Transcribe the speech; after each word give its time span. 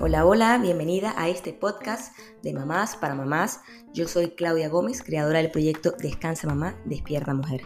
Hola, 0.00 0.26
hola, 0.26 0.58
bienvenida 0.58 1.14
a 1.16 1.28
este 1.28 1.52
podcast 1.52 2.18
de 2.42 2.52
Mamás 2.52 2.96
para 2.96 3.14
Mamás. 3.14 3.60
Yo 3.92 4.08
soy 4.08 4.30
Claudia 4.30 4.68
Gómez, 4.68 5.04
creadora 5.04 5.38
del 5.38 5.52
proyecto 5.52 5.92
Descansa 5.92 6.48
Mamá, 6.48 6.74
Despierta 6.84 7.32
Mujer. 7.32 7.62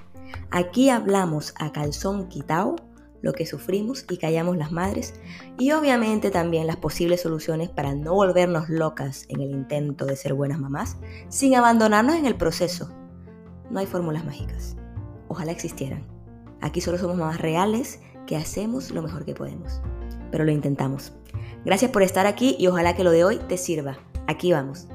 Aquí 0.50 0.90
hablamos 0.90 1.54
a 1.58 1.72
calzón 1.72 2.28
quitao 2.28 2.76
lo 3.22 3.32
que 3.32 3.46
sufrimos 3.46 4.04
y 4.10 4.18
callamos 4.18 4.58
las 4.58 4.70
madres 4.70 5.14
y 5.58 5.72
obviamente 5.72 6.30
también 6.30 6.66
las 6.66 6.76
posibles 6.76 7.22
soluciones 7.22 7.70
para 7.70 7.94
no 7.94 8.12
volvernos 8.12 8.68
locas 8.68 9.24
en 9.30 9.40
el 9.40 9.52
intento 9.52 10.04
de 10.04 10.16
ser 10.16 10.34
buenas 10.34 10.58
mamás 10.58 10.98
sin 11.30 11.54
abandonarnos 11.54 12.16
en 12.16 12.26
el 12.26 12.36
proceso. 12.36 12.94
No 13.70 13.78
hay 13.78 13.86
fórmulas 13.86 14.26
mágicas. 14.26 14.76
Ojalá 15.28 15.52
existieran. 15.52 16.19
Aquí 16.62 16.82
solo 16.82 16.98
somos 16.98 17.16
mamás 17.16 17.40
reales 17.40 18.00
que 18.26 18.36
hacemos 18.36 18.90
lo 18.90 19.02
mejor 19.02 19.24
que 19.24 19.34
podemos. 19.34 19.80
Pero 20.30 20.44
lo 20.44 20.50
intentamos. 20.50 21.12
Gracias 21.64 21.90
por 21.90 22.02
estar 22.02 22.26
aquí 22.26 22.54
y 22.58 22.66
ojalá 22.66 22.94
que 22.94 23.04
lo 23.04 23.10
de 23.10 23.24
hoy 23.24 23.38
te 23.48 23.56
sirva. 23.56 23.98
Aquí 24.26 24.52
vamos. 24.52 24.86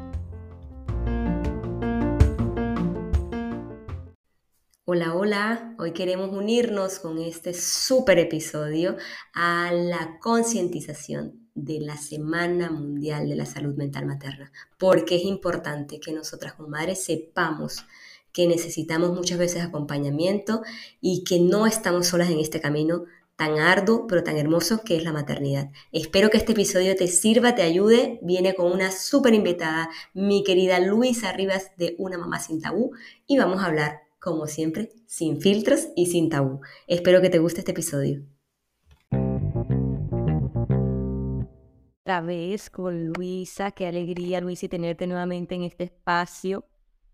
Hola, 4.85 5.15
hola. 5.15 5.75
Hoy 5.79 5.93
queremos 5.93 6.29
unirnos 6.31 6.99
con 6.99 7.17
este 7.17 7.55
súper 7.55 8.19
episodio 8.19 8.97
a 9.33 9.71
la 9.73 10.19
concientización 10.21 11.49
de 11.55 11.79
la 11.79 11.97
Semana 11.97 12.69
Mundial 12.69 13.27
de 13.27 13.35
la 13.35 13.47
Salud 13.47 13.75
Mental 13.75 14.05
Materna, 14.05 14.51
porque 14.77 15.15
es 15.15 15.23
importante 15.23 15.99
que 15.99 16.13
nosotras 16.13 16.53
como 16.53 16.69
madres 16.69 17.03
sepamos 17.03 17.85
que 18.35 18.47
necesitamos 18.47 19.13
muchas 19.13 19.37
veces 19.37 19.63
acompañamiento 19.63 20.61
y 20.99 21.23
que 21.23 21.39
no 21.39 21.65
estamos 21.65 22.07
solas 22.07 22.29
en 22.29 22.39
este 22.39 22.59
camino 22.59 23.05
tan 23.37 23.59
arduo 23.59 24.07
pero 24.07 24.23
tan 24.25 24.37
hermoso 24.37 24.81
que 24.83 24.97
es 24.97 25.05
la 25.05 25.13
maternidad. 25.13 25.71
Espero 25.93 26.29
que 26.29 26.35
este 26.35 26.51
episodio 26.51 26.97
te 26.97 27.07
sirva, 27.07 27.55
te 27.55 27.61
ayude. 27.61 28.19
Viene 28.21 28.53
con 28.53 28.69
una 28.73 28.91
súper 28.91 29.33
invitada, 29.33 29.89
mi 30.13 30.43
querida 30.43 30.81
Luisa 30.81 31.31
Rivas 31.31 31.71
de 31.77 31.95
Una 31.97 32.17
Mamá 32.17 32.41
Sin 32.41 32.61
Tabú 32.61 32.91
y 33.25 33.37
vamos 33.37 33.63
a 33.63 33.67
hablar, 33.67 34.01
como 34.19 34.47
siempre, 34.47 34.91
sin 35.07 35.39
filtros 35.39 35.87
y 35.95 36.07
sin 36.07 36.29
tabú. 36.29 36.59
Espero 36.87 37.21
que 37.21 37.29
te 37.29 37.39
guste 37.39 37.59
este 37.59 37.71
episodio. 37.71 38.25
Otra 42.03 42.19
vez 42.19 42.69
con 42.69 43.13
Luisa, 43.13 43.71
qué 43.71 43.87
alegría 43.87 44.41
Luisa 44.41 44.67
tenerte 44.67 45.07
nuevamente 45.07 45.55
en 45.55 45.63
este 45.63 45.85
espacio, 45.85 46.65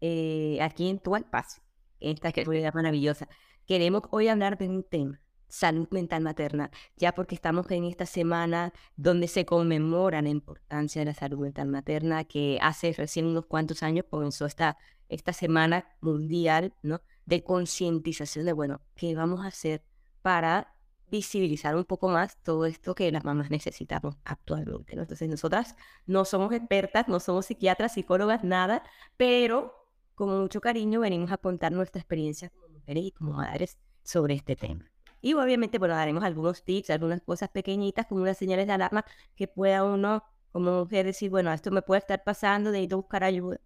eh, 0.01 0.57
aquí 0.61 0.89
en 0.89 0.99
tu 0.99 1.15
espacio, 1.15 1.63
esta 1.99 2.31
fue 2.43 2.69
maravillosa. 2.73 3.29
Queremos 3.65 4.03
hoy 4.11 4.27
hablar 4.27 4.57
de 4.57 4.67
un 4.67 4.83
tema 4.83 5.21
salud 5.51 5.87
mental 5.91 6.23
materna, 6.23 6.71
ya 6.95 7.13
porque 7.13 7.35
estamos 7.35 7.69
en 7.71 7.83
esta 7.83 8.05
semana 8.05 8.73
donde 8.95 9.27
se 9.27 9.45
conmemora 9.45 10.21
la 10.21 10.29
importancia 10.29 11.01
de 11.01 11.05
la 11.05 11.13
salud 11.13 11.39
mental 11.39 11.67
materna, 11.67 12.23
que 12.23 12.57
hace 12.61 12.93
recién 12.93 13.25
unos 13.25 13.45
cuantos 13.45 13.83
años 13.83 14.05
comenzó 14.09 14.45
esta, 14.45 14.77
esta 15.09 15.33
semana 15.33 15.85
mundial 15.99 16.73
¿no? 16.81 17.01
de 17.25 17.43
concientización 17.43 18.45
de, 18.45 18.53
bueno, 18.53 18.81
¿qué 18.95 19.13
vamos 19.13 19.41
a 19.41 19.47
hacer 19.47 19.83
para 20.21 20.73
visibilizar 21.09 21.75
un 21.75 21.83
poco 21.83 22.07
más 22.07 22.41
todo 22.41 22.65
esto 22.65 22.95
que 22.95 23.11
las 23.11 23.25
mamás 23.25 23.51
necesitamos 23.51 24.15
actualmente? 24.23 24.93
Entonces, 24.93 25.27
nosotras 25.27 25.75
no 26.05 26.23
somos 26.23 26.53
expertas, 26.53 27.09
no 27.09 27.19
somos 27.19 27.47
psiquiatras, 27.47 27.93
psicólogas, 27.93 28.45
nada, 28.45 28.83
pero 29.17 29.80
con 30.27 30.39
mucho 30.39 30.61
cariño 30.61 30.99
venimos 30.99 31.31
a 31.31 31.37
contar 31.37 31.71
nuestra 31.71 31.99
experiencia 31.99 32.51
como 32.51 32.67
mujeres 32.69 33.05
y 33.05 33.11
como 33.11 33.33
madres 33.33 33.79
sobre 34.03 34.35
este 34.35 34.55
tema. 34.55 34.85
Y 35.19 35.33
obviamente, 35.33 35.79
bueno, 35.79 35.95
daremos 35.95 36.23
algunos 36.23 36.63
tips, 36.63 36.91
algunas 36.91 37.23
cosas 37.23 37.49
pequeñitas, 37.49 38.05
como 38.05 38.21
unas 38.21 38.37
señales 38.37 38.67
de 38.67 38.73
alarma 38.73 39.03
que 39.35 39.47
pueda 39.47 39.83
uno, 39.83 40.23
como 40.51 40.83
mujer, 40.83 41.07
decir, 41.07 41.31
bueno, 41.31 41.51
esto 41.51 41.71
me 41.71 41.81
puede 41.81 42.01
estar 42.01 42.23
pasando, 42.23 42.69
necesito 42.69 42.97
buscar 42.97 43.23
ayuda. 43.23 43.59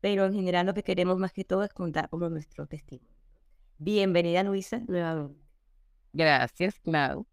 Pero 0.00 0.26
en 0.26 0.34
general 0.34 0.66
lo 0.66 0.74
que 0.74 0.84
queremos 0.84 1.18
más 1.18 1.32
que 1.32 1.42
todo 1.42 1.64
es 1.64 1.72
contar 1.72 2.08
como 2.08 2.28
nuestro 2.28 2.68
testimonio. 2.68 3.12
Bienvenida, 3.78 4.44
Luisa, 4.44 4.80
nuevamente. 4.86 5.42
Gracias, 6.12 6.78
Clau. 6.78 7.26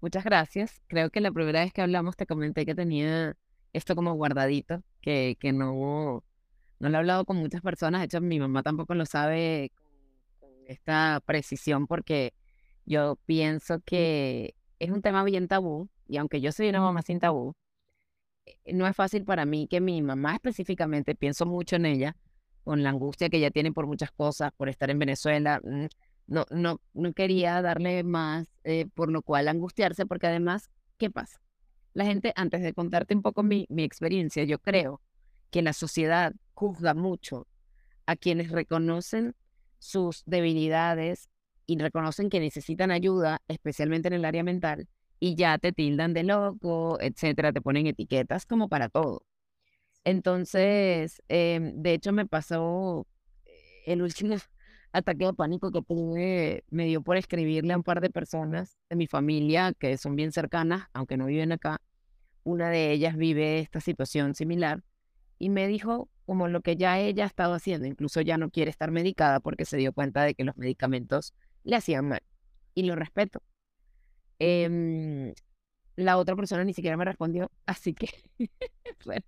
Muchas 0.00 0.22
gracias. 0.22 0.80
Creo 0.86 1.10
que 1.10 1.20
la 1.20 1.32
primera 1.32 1.64
vez 1.64 1.72
que 1.72 1.82
hablamos 1.82 2.16
te 2.16 2.26
comenté 2.26 2.64
que 2.64 2.76
tenía 2.76 3.36
esto 3.72 3.96
como 3.96 4.14
guardadito, 4.14 4.80
que, 5.00 5.36
que 5.40 5.52
no, 5.52 6.22
no 6.82 6.88
lo 6.88 6.96
he 6.96 6.98
hablado 6.98 7.24
con 7.24 7.36
muchas 7.36 7.62
personas. 7.62 8.00
De 8.00 8.06
hecho, 8.06 8.20
mi 8.20 8.40
mamá 8.40 8.64
tampoco 8.64 8.94
lo 8.94 9.06
sabe 9.06 9.70
con 10.40 10.50
esta 10.66 11.22
precisión 11.24 11.86
porque 11.86 12.34
yo 12.84 13.16
pienso 13.24 13.78
que 13.84 14.56
es 14.80 14.90
un 14.90 15.00
tema 15.00 15.22
bien 15.22 15.46
tabú 15.46 15.88
y 16.08 16.16
aunque 16.16 16.40
yo 16.40 16.50
soy 16.50 16.68
una 16.68 16.80
mamá 16.80 17.02
sin 17.02 17.20
tabú, 17.20 17.54
eh, 18.46 18.72
no 18.74 18.88
es 18.88 18.96
fácil 18.96 19.24
para 19.24 19.44
mí 19.44 19.68
que 19.68 19.80
mi 19.80 20.02
mamá 20.02 20.34
específicamente, 20.34 21.14
pienso 21.14 21.46
mucho 21.46 21.76
en 21.76 21.86
ella, 21.86 22.16
con 22.64 22.82
la 22.82 22.90
angustia 22.90 23.28
que 23.28 23.36
ella 23.36 23.52
tiene 23.52 23.70
por 23.72 23.86
muchas 23.86 24.10
cosas, 24.10 24.50
por 24.56 24.68
estar 24.68 24.90
en 24.90 24.98
Venezuela, 24.98 25.60
mm, 25.62 25.86
no, 26.26 26.46
no, 26.50 26.80
no 26.94 27.12
quería 27.12 27.62
darle 27.62 28.02
más 28.02 28.48
eh, 28.64 28.86
por 28.92 29.08
lo 29.08 29.22
cual 29.22 29.46
angustiarse, 29.46 30.04
porque 30.04 30.26
además, 30.26 30.68
¿qué 30.98 31.10
pasa? 31.10 31.40
La 31.94 32.04
gente, 32.06 32.32
antes 32.34 32.60
de 32.62 32.74
contarte 32.74 33.14
un 33.14 33.22
poco 33.22 33.44
mi, 33.44 33.66
mi 33.68 33.84
experiencia, 33.84 34.42
yo 34.42 34.58
creo 34.58 35.00
que 35.52 35.62
la 35.62 35.74
sociedad 35.74 36.32
juzga 36.54 36.94
mucho 36.94 37.46
a 38.06 38.16
quienes 38.16 38.50
reconocen 38.50 39.36
sus 39.78 40.24
debilidades 40.26 41.28
y 41.66 41.78
reconocen 41.78 42.30
que 42.30 42.40
necesitan 42.40 42.90
ayuda, 42.90 43.42
especialmente 43.48 44.08
en 44.08 44.14
el 44.14 44.24
área 44.24 44.42
mental, 44.42 44.88
y 45.20 45.36
ya 45.36 45.58
te 45.58 45.72
tildan 45.72 46.14
de 46.14 46.24
loco, 46.24 46.98
etcétera, 47.00 47.52
te 47.52 47.60
ponen 47.60 47.86
etiquetas 47.86 48.46
como 48.46 48.68
para 48.68 48.88
todo. 48.88 49.24
Entonces, 50.04 51.22
em, 51.28 51.80
de 51.82 51.94
hecho, 51.94 52.12
me 52.12 52.26
pasó 52.26 53.06
eh, 53.44 53.52
el 53.86 54.02
último 54.02 54.34
ataque 54.92 55.26
de 55.26 55.34
pánico 55.34 55.70
que 55.70 55.82
tuve, 55.82 56.64
me 56.70 56.86
dio 56.86 57.02
por 57.02 57.16
escribirle 57.18 57.74
a 57.74 57.76
un 57.76 57.82
par 57.84 58.00
de 58.00 58.10
personas 58.10 58.78
de 58.90 58.96
mi 58.96 59.06
familia 59.06 59.74
que 59.78 59.96
son 59.98 60.16
bien 60.16 60.32
cercanas, 60.32 60.88
aunque 60.94 61.16
no 61.16 61.26
viven 61.26 61.52
acá. 61.52 61.80
Una 62.42 62.70
de 62.70 62.92
ellas 62.92 63.16
vive 63.16 63.60
esta 63.60 63.80
situación 63.80 64.34
similar 64.34 64.82
y 65.42 65.48
me 65.50 65.66
dijo 65.66 66.08
como 66.24 66.46
lo 66.46 66.60
que 66.60 66.76
ya 66.76 67.00
ella 67.00 67.24
ha 67.24 67.26
estado 67.26 67.54
haciendo, 67.54 67.88
incluso 67.88 68.20
ya 68.20 68.38
no 68.38 68.50
quiere 68.50 68.70
estar 68.70 68.92
medicada 68.92 69.40
porque 69.40 69.64
se 69.64 69.76
dio 69.76 69.92
cuenta 69.92 70.22
de 70.22 70.34
que 70.36 70.44
los 70.44 70.56
medicamentos 70.56 71.34
le 71.64 71.74
hacían 71.74 72.06
mal. 72.06 72.22
Y 72.74 72.84
lo 72.84 72.94
respeto. 72.94 73.42
Em, 74.38 75.34
la 75.96 76.18
otra 76.18 76.36
persona 76.36 76.62
ni 76.62 76.74
siquiera 76.74 76.96
me 76.96 77.04
respondió, 77.04 77.50
así 77.66 77.92
que, 77.92 78.08
bueno, 79.04 79.24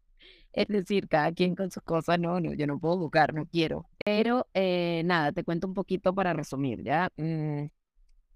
es 0.52 0.68
decir, 0.68 1.08
cada 1.08 1.32
quien 1.32 1.56
con 1.56 1.72
sus 1.72 1.82
cosas, 1.82 2.20
no, 2.20 2.38
no, 2.38 2.54
yo 2.54 2.68
no 2.68 2.78
puedo 2.78 2.96
buscar, 2.96 3.34
no 3.34 3.46
quiero. 3.46 3.88
Pero 4.04 4.46
eh, 4.54 5.02
nada, 5.04 5.32
te 5.32 5.42
cuento 5.42 5.66
un 5.66 5.74
poquito 5.74 6.14
para 6.14 6.32
resumir, 6.32 6.84
¿ya? 6.84 7.10
Mm, 7.16 7.66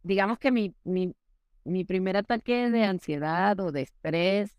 digamos 0.03 0.39
que 0.41 0.51
mi, 0.51 0.75
mi, 0.83 1.15
mi 1.65 1.85
primer 1.85 2.17
ataque 2.17 2.71
de 2.71 2.85
ansiedad 2.85 3.61
o 3.61 3.71
de 3.71 3.83
estrés 3.83 4.58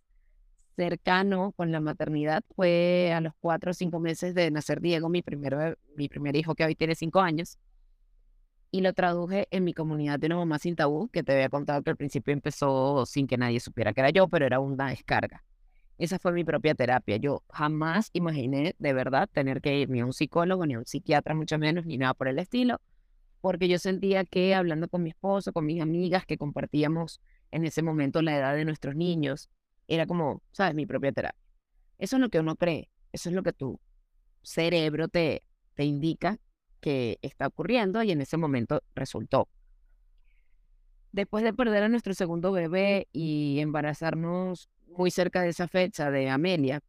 cercano 0.80 1.52
con 1.58 1.74
la 1.74 1.82
maternidad 1.82 2.42
fue 2.56 3.12
a 3.14 3.20
los 3.20 3.34
cuatro 3.42 3.72
o 3.72 3.74
cinco 3.74 4.00
meses 4.00 4.34
de 4.34 4.50
nacer 4.50 4.80
Diego, 4.80 5.10
mi, 5.10 5.22
primero, 5.22 5.76
mi 5.98 6.08
primer 6.08 6.38
hijo 6.38 6.56
que 6.56 6.64
hoy 6.64 6.74
tiene 6.74 6.96
cinco 6.96 7.20
años 7.20 7.58
y 8.72 8.80
lo 8.80 8.94
traduje 8.94 9.50
en 9.52 9.66
mi 9.66 9.74
comunidad 9.74 10.20
de 10.20 10.28
una 10.28 10.38
mamá 10.38 10.58
sin 10.58 10.78
tabú, 10.78 11.10
que 11.10 11.22
te 11.22 11.34
había 11.34 11.50
contado 11.50 11.82
que 11.84 11.90
al 11.90 11.98
principio 11.98 12.32
empezó 12.32 13.06
sin 13.06 13.28
que 13.28 13.38
nadie 13.38 13.60
supiera 13.60 13.94
que 13.94 14.00
era 14.00 14.12
yo, 14.12 14.30
pero 14.30 14.46
era 14.46 14.62
una 14.62 14.90
descarga. 14.90 15.44
Esa 15.98 16.18
fue 16.18 16.32
mi 16.32 16.46
propia 16.46 16.76
terapia. 16.76 17.18
Yo 17.18 17.44
jamás 17.50 18.10
imaginé 18.14 18.74
de 18.80 18.94
verdad 18.94 19.28
tener 19.30 19.60
que 19.60 19.78
ir 19.78 19.90
ni 19.90 20.00
a 20.00 20.06
un 20.06 20.14
psicólogo, 20.14 20.66
ni 20.66 20.76
a 20.76 20.80
un 20.80 20.86
psiquiatra, 20.86 21.36
mucho 21.36 21.58
menos, 21.58 21.86
ni 21.86 21.98
nada 21.98 22.14
por 22.14 22.30
el 22.30 22.40
estilo, 22.40 22.80
porque 23.42 23.68
yo 23.68 23.80
sentía 23.80 24.24
que 24.24 24.56
hablando 24.56 24.88
con 24.88 25.04
mi 25.04 25.10
esposo, 25.10 25.52
con 25.52 25.66
mis 25.66 25.82
amigas 25.82 26.26
que 26.26 26.38
compartíamos 26.38 27.20
en 27.52 27.66
ese 27.66 27.82
momento 27.82 28.22
la 28.22 28.38
edad 28.38 28.56
de 28.56 28.64
nuestros 28.64 28.96
niños, 28.96 29.50
era 29.90 30.06
como, 30.06 30.42
¿sabes? 30.52 30.76
Mi 30.76 30.86
propia 30.86 31.12
terapia. 31.12 31.40
Eso 31.98 32.16
es 32.16 32.22
lo 32.22 32.30
que 32.30 32.40
uno 32.40 32.56
cree, 32.56 32.90
eso 33.12 33.30
es 33.30 33.36
lo 33.36 33.44
que 33.44 33.54
tu 33.54 33.80
cerebro 34.42 35.08
te, 35.10 35.44
te 35.76 35.84
indica 35.84 36.38
que 36.80 37.20
está 37.22 37.48
ocurriendo 37.48 38.02
y 38.04 38.12
en 38.12 38.22
ese 38.22 38.38
momento 38.38 38.82
resultó. 38.96 39.50
Después 41.12 41.44
de 41.44 41.54
perder 41.54 41.84
a 41.84 41.90
nuestro 41.90 42.14
segundo 42.14 42.52
bebé 42.52 43.08
y 43.12 43.60
embarazarnos 43.60 44.70
muy 44.88 45.12
cerca 45.12 45.42
de 45.42 45.50
esa 45.50 45.68
fecha 45.68 46.12
de 46.12 46.30
Amelia, 46.30 46.82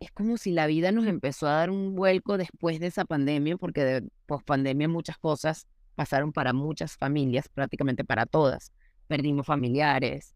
es 0.00 0.10
como 0.10 0.36
si 0.36 0.50
la 0.50 0.66
vida 0.66 0.90
nos 0.90 1.06
empezó 1.06 1.46
a 1.46 1.52
dar 1.52 1.70
un 1.70 1.94
vuelco 1.94 2.36
después 2.36 2.80
de 2.80 2.88
esa 2.88 3.04
pandemia, 3.04 3.56
porque 3.56 3.84
de 3.84 4.08
pospandemia 4.26 4.88
muchas 4.88 5.16
cosas 5.18 5.66
pasaron 5.94 6.32
para 6.32 6.52
muchas 6.52 6.96
familias, 6.96 7.48
prácticamente 7.48 8.04
para 8.04 8.26
todas. 8.26 8.72
Perdimos 9.06 9.46
familiares, 9.46 10.34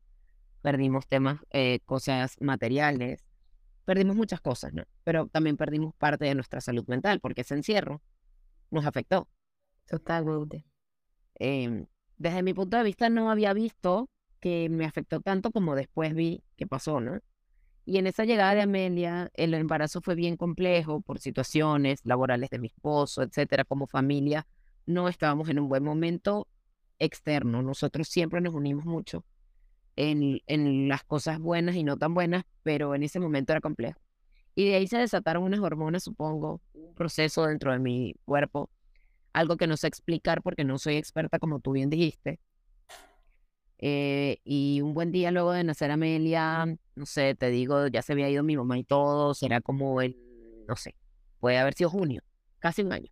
perdimos 0.66 1.06
temas, 1.06 1.38
eh, 1.50 1.78
cosas 1.84 2.34
materiales, 2.40 3.24
perdimos 3.84 4.16
muchas 4.16 4.40
cosas, 4.40 4.74
¿no? 4.74 4.82
Pero 5.04 5.28
también 5.28 5.56
perdimos 5.56 5.94
parte 5.94 6.24
de 6.24 6.34
nuestra 6.34 6.60
salud 6.60 6.84
mental 6.88 7.20
porque 7.20 7.42
ese 7.42 7.54
encierro 7.54 8.02
nos 8.72 8.84
afectó. 8.84 9.28
Totalmente. 9.86 10.66
Em, 11.36 11.86
desde 12.16 12.42
mi 12.42 12.52
punto 12.52 12.76
de 12.76 12.82
vista 12.82 13.08
no 13.08 13.30
había 13.30 13.52
visto 13.52 14.10
que 14.40 14.68
me 14.68 14.84
afectó 14.84 15.20
tanto 15.20 15.52
como 15.52 15.76
después 15.76 16.16
vi 16.16 16.42
que 16.56 16.66
pasó, 16.66 17.00
¿no? 17.00 17.20
Y 17.84 17.98
en 17.98 18.08
esa 18.08 18.24
llegada 18.24 18.56
de 18.56 18.62
Amelia, 18.62 19.30
el 19.34 19.54
embarazo 19.54 20.00
fue 20.00 20.16
bien 20.16 20.36
complejo 20.36 21.00
por 21.00 21.20
situaciones 21.20 22.00
laborales 22.02 22.50
de 22.50 22.58
mi 22.58 22.66
esposo, 22.66 23.22
etcétera, 23.22 23.62
como 23.62 23.86
familia. 23.86 24.48
No 24.84 25.08
estábamos 25.08 25.48
en 25.48 25.60
un 25.60 25.68
buen 25.68 25.84
momento 25.84 26.48
externo. 26.98 27.62
Nosotros 27.62 28.08
siempre 28.08 28.40
nos 28.40 28.52
unimos 28.52 28.84
mucho 28.84 29.24
en, 29.96 30.40
en 30.46 30.88
las 30.88 31.04
cosas 31.04 31.38
buenas 31.38 31.74
y 31.76 31.84
no 31.84 31.96
tan 31.96 32.14
buenas, 32.14 32.44
pero 32.62 32.94
en 32.94 33.02
ese 33.02 33.18
momento 33.20 33.52
era 33.52 33.60
complejo. 33.60 34.00
Y 34.54 34.68
de 34.68 34.76
ahí 34.76 34.86
se 34.86 34.98
desataron 34.98 35.42
unas 35.42 35.60
hormonas, 35.60 36.04
supongo, 36.04 36.62
un 36.72 36.94
proceso 36.94 37.46
dentro 37.46 37.72
de 37.72 37.78
mi 37.78 38.14
cuerpo, 38.24 38.70
algo 39.32 39.56
que 39.56 39.66
no 39.66 39.76
sé 39.76 39.86
explicar 39.86 40.42
porque 40.42 40.64
no 40.64 40.78
soy 40.78 40.96
experta, 40.96 41.38
como 41.38 41.60
tú 41.60 41.72
bien 41.72 41.90
dijiste. 41.90 42.40
Eh, 43.78 44.38
y 44.44 44.80
un 44.80 44.94
buen 44.94 45.12
día 45.12 45.30
luego 45.30 45.52
de 45.52 45.62
nacer 45.62 45.90
Amelia, 45.90 46.64
no 46.94 47.06
sé, 47.06 47.34
te 47.34 47.50
digo, 47.50 47.88
ya 47.88 48.00
se 48.00 48.12
había 48.12 48.30
ido 48.30 48.42
mi 48.42 48.56
mamá 48.56 48.78
y 48.78 48.84
todo, 48.84 49.34
será 49.34 49.60
como 49.60 50.00
el, 50.00 50.16
no 50.66 50.76
sé, 50.76 50.96
puede 51.40 51.58
haber 51.58 51.74
sido 51.74 51.90
junio, 51.90 52.22
casi 52.58 52.82
un 52.82 52.92
año. 52.92 53.10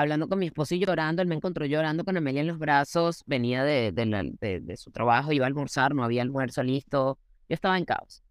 Hablando 0.00 0.28
con 0.28 0.38
mi 0.38 0.46
esposo 0.46 0.74
y 0.74 0.78
llorando, 0.78 1.20
él 1.20 1.28
me 1.28 1.34
encontró 1.34 1.66
llorando 1.66 2.04
con 2.04 2.16
Amelia 2.16 2.40
en 2.40 2.46
los 2.46 2.58
brazos, 2.58 3.22
venía 3.26 3.64
de, 3.64 3.92
de, 3.92 4.60
de 4.62 4.76
su 4.78 4.90
trabajo, 4.90 5.30
iba 5.30 5.44
a 5.44 5.48
almorzar, 5.48 5.94
no 5.94 6.02
había 6.02 6.22
almuerzo 6.22 6.62
listo, 6.62 7.18
yo 7.50 7.54
estaba 7.54 7.76
en 7.76 7.84
caos. 7.84 8.22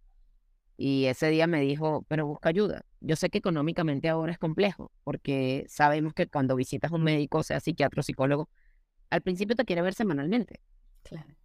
Y 0.77 1.05
ese 1.05 1.29
día 1.29 1.45
me 1.45 1.61
dijo, 1.61 2.05
pero 2.07 2.25
busca 2.25 2.49
ayuda. 2.49 2.81
Yo 3.01 3.15
sé 3.15 3.29
que 3.29 3.37
económicamente 3.37 4.09
ahora 4.09 4.31
es 4.31 4.39
complejo, 4.39 4.91
porque 5.03 5.65
sabemos 5.67 6.13
que 6.15 6.25
cuando 6.25 6.55
visitas 6.55 6.91
a 6.91 6.95
un 6.95 7.03
médico, 7.03 7.43
sea 7.43 7.59
psiquiatra 7.59 7.99
o 7.99 8.03
psicólogo, 8.03 8.49
al 9.11 9.21
principio 9.21 9.55
te 9.55 9.63
quiere 9.63 9.83
ver 9.83 9.93
semanalmente. 9.93 10.61
Claro. 11.03 11.35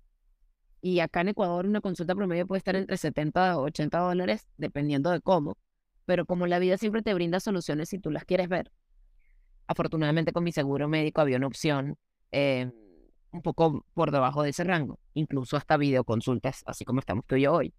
Y 0.80 1.00
acá 1.00 1.20
en 1.20 1.28
Ecuador 1.28 1.66
una 1.66 1.82
consulta 1.82 2.14
promedio 2.14 2.46
puede 2.46 2.58
estar 2.58 2.76
entre 2.76 2.96
70 2.96 3.58
o 3.58 3.64
80 3.64 3.98
dólares, 3.98 4.46
dependiendo 4.56 5.10
de 5.10 5.20
cómo. 5.20 5.58
Pero 6.06 6.24
como 6.24 6.46
la 6.46 6.58
vida 6.58 6.78
siempre 6.78 7.02
te 7.02 7.12
brinda 7.12 7.40
soluciones 7.40 7.90
si 7.90 7.98
tú 7.98 8.10
las 8.10 8.24
quieres 8.24 8.48
ver. 8.48 8.72
Afortunadamente 9.66 10.32
con 10.32 10.44
mi 10.44 10.52
seguro 10.52 10.88
médico 10.88 11.20
había 11.20 11.38
una 11.38 11.46
opción 11.46 11.96
eh, 12.32 12.70
un 13.30 13.42
poco 13.42 13.84
por 13.94 14.10
debajo 14.10 14.42
de 14.42 14.50
ese 14.50 14.64
rango, 14.64 14.98
incluso 15.14 15.56
hasta 15.56 15.76
videoconsultas, 15.76 16.62
así 16.66 16.84
como 16.84 17.00
estamos 17.00 17.24
tú 17.26 17.36
y 17.36 17.42
yo 17.42 17.52
hoy. 17.52 17.74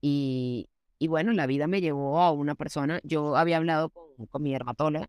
Y, 0.00 0.68
y 0.98 1.08
bueno, 1.08 1.32
la 1.32 1.46
vida 1.46 1.66
me 1.66 1.80
llevó 1.80 2.20
a 2.20 2.30
una 2.30 2.54
persona, 2.54 3.00
yo 3.02 3.36
había 3.36 3.56
hablado 3.56 3.90
con, 3.90 4.26
con 4.26 4.42
mi 4.42 4.52
dermatóloga, 4.52 5.08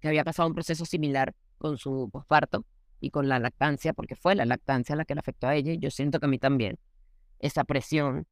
que 0.00 0.08
había 0.08 0.24
pasado 0.24 0.48
un 0.48 0.54
proceso 0.54 0.84
similar 0.84 1.34
con 1.58 1.78
su 1.78 2.08
posparto 2.10 2.64
y 3.00 3.10
con 3.10 3.28
la 3.28 3.38
lactancia, 3.38 3.92
porque 3.92 4.16
fue 4.16 4.34
la 4.34 4.44
lactancia 4.44 4.96
la 4.96 5.04
que 5.04 5.14
le 5.14 5.20
afectó 5.20 5.46
a 5.46 5.54
ella, 5.54 5.72
y 5.72 5.78
yo 5.78 5.90
siento 5.90 6.20
que 6.20 6.26
a 6.26 6.28
mí 6.28 6.38
también, 6.38 6.78
esa 7.38 7.64
presión 7.64 8.26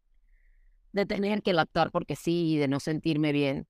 de 0.92 1.06
tener 1.06 1.42
que 1.42 1.52
lactar 1.52 1.90
porque 1.90 2.16
sí, 2.16 2.56
de 2.56 2.68
no 2.68 2.80
sentirme 2.80 3.32
bien. 3.32 3.66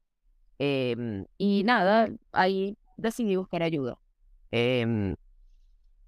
Em, 0.58 1.26
y 1.36 1.64
nada, 1.64 2.08
ahí 2.32 2.78
decidí 2.96 3.36
buscar 3.36 3.62
ayuda. 3.62 3.98
Em, 4.50 5.16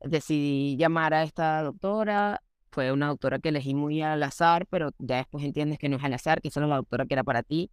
decidí 0.04 0.76
llamar 0.76 1.14
a 1.14 1.22
esta 1.22 1.62
doctora, 1.62 2.42
fue 2.70 2.92
una 2.92 3.08
doctora 3.08 3.38
que 3.38 3.48
elegí 3.48 3.74
muy 3.74 4.02
al 4.02 4.22
azar, 4.22 4.66
pero 4.66 4.90
ya 4.98 5.16
después 5.16 5.44
entiendes 5.44 5.78
que 5.78 5.88
no 5.88 5.96
es 5.96 6.04
al 6.04 6.14
azar, 6.14 6.40
que 6.40 6.50
solo 6.50 6.66
la 6.66 6.76
doctora 6.76 7.06
que 7.06 7.14
era 7.14 7.24
para 7.24 7.42
ti. 7.42 7.70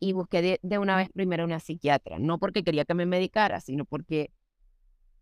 Y 0.00 0.12
busqué 0.12 0.58
de, 0.60 0.78
una 0.78 0.96
vez 0.96 1.08
primero 1.14 1.44
una 1.44 1.60
psiquiatra, 1.60 2.18
no 2.18 2.38
porque 2.38 2.62
quería 2.62 2.84
que 2.84 2.94
me 2.94 3.06
medicara, 3.06 3.60
sino 3.60 3.84
porque 3.84 4.30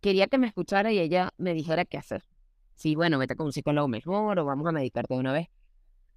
quería 0.01 0.27
que 0.27 0.37
me 0.37 0.47
escuchara 0.47 0.91
y 0.91 0.99
ella 0.99 1.31
me 1.37 1.53
dijera 1.53 1.85
qué 1.85 1.97
hacer. 1.97 2.23
Sí, 2.75 2.95
bueno, 2.95 3.19
vete 3.19 3.35
con 3.35 3.45
un 3.45 3.53
psicólogo 3.53 3.87
mejor 3.87 4.39
o 4.39 4.45
vamos 4.45 4.67
a 4.67 4.71
medicarte 4.71 5.13
de 5.13 5.19
una 5.19 5.31
vez. 5.31 5.47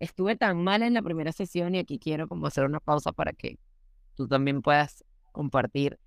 Estuve 0.00 0.36
tan 0.36 0.62
mal 0.64 0.82
en 0.82 0.94
la 0.94 1.02
primera 1.02 1.32
sesión 1.32 1.74
y 1.74 1.78
aquí 1.78 1.98
quiero 1.98 2.28
como 2.28 2.46
hacer 2.46 2.64
una 2.64 2.80
pausa 2.80 3.12
para 3.12 3.32
que 3.32 3.58
tú 4.14 4.26
también 4.26 4.62
puedas 4.62 5.04
compartir. 5.32 5.98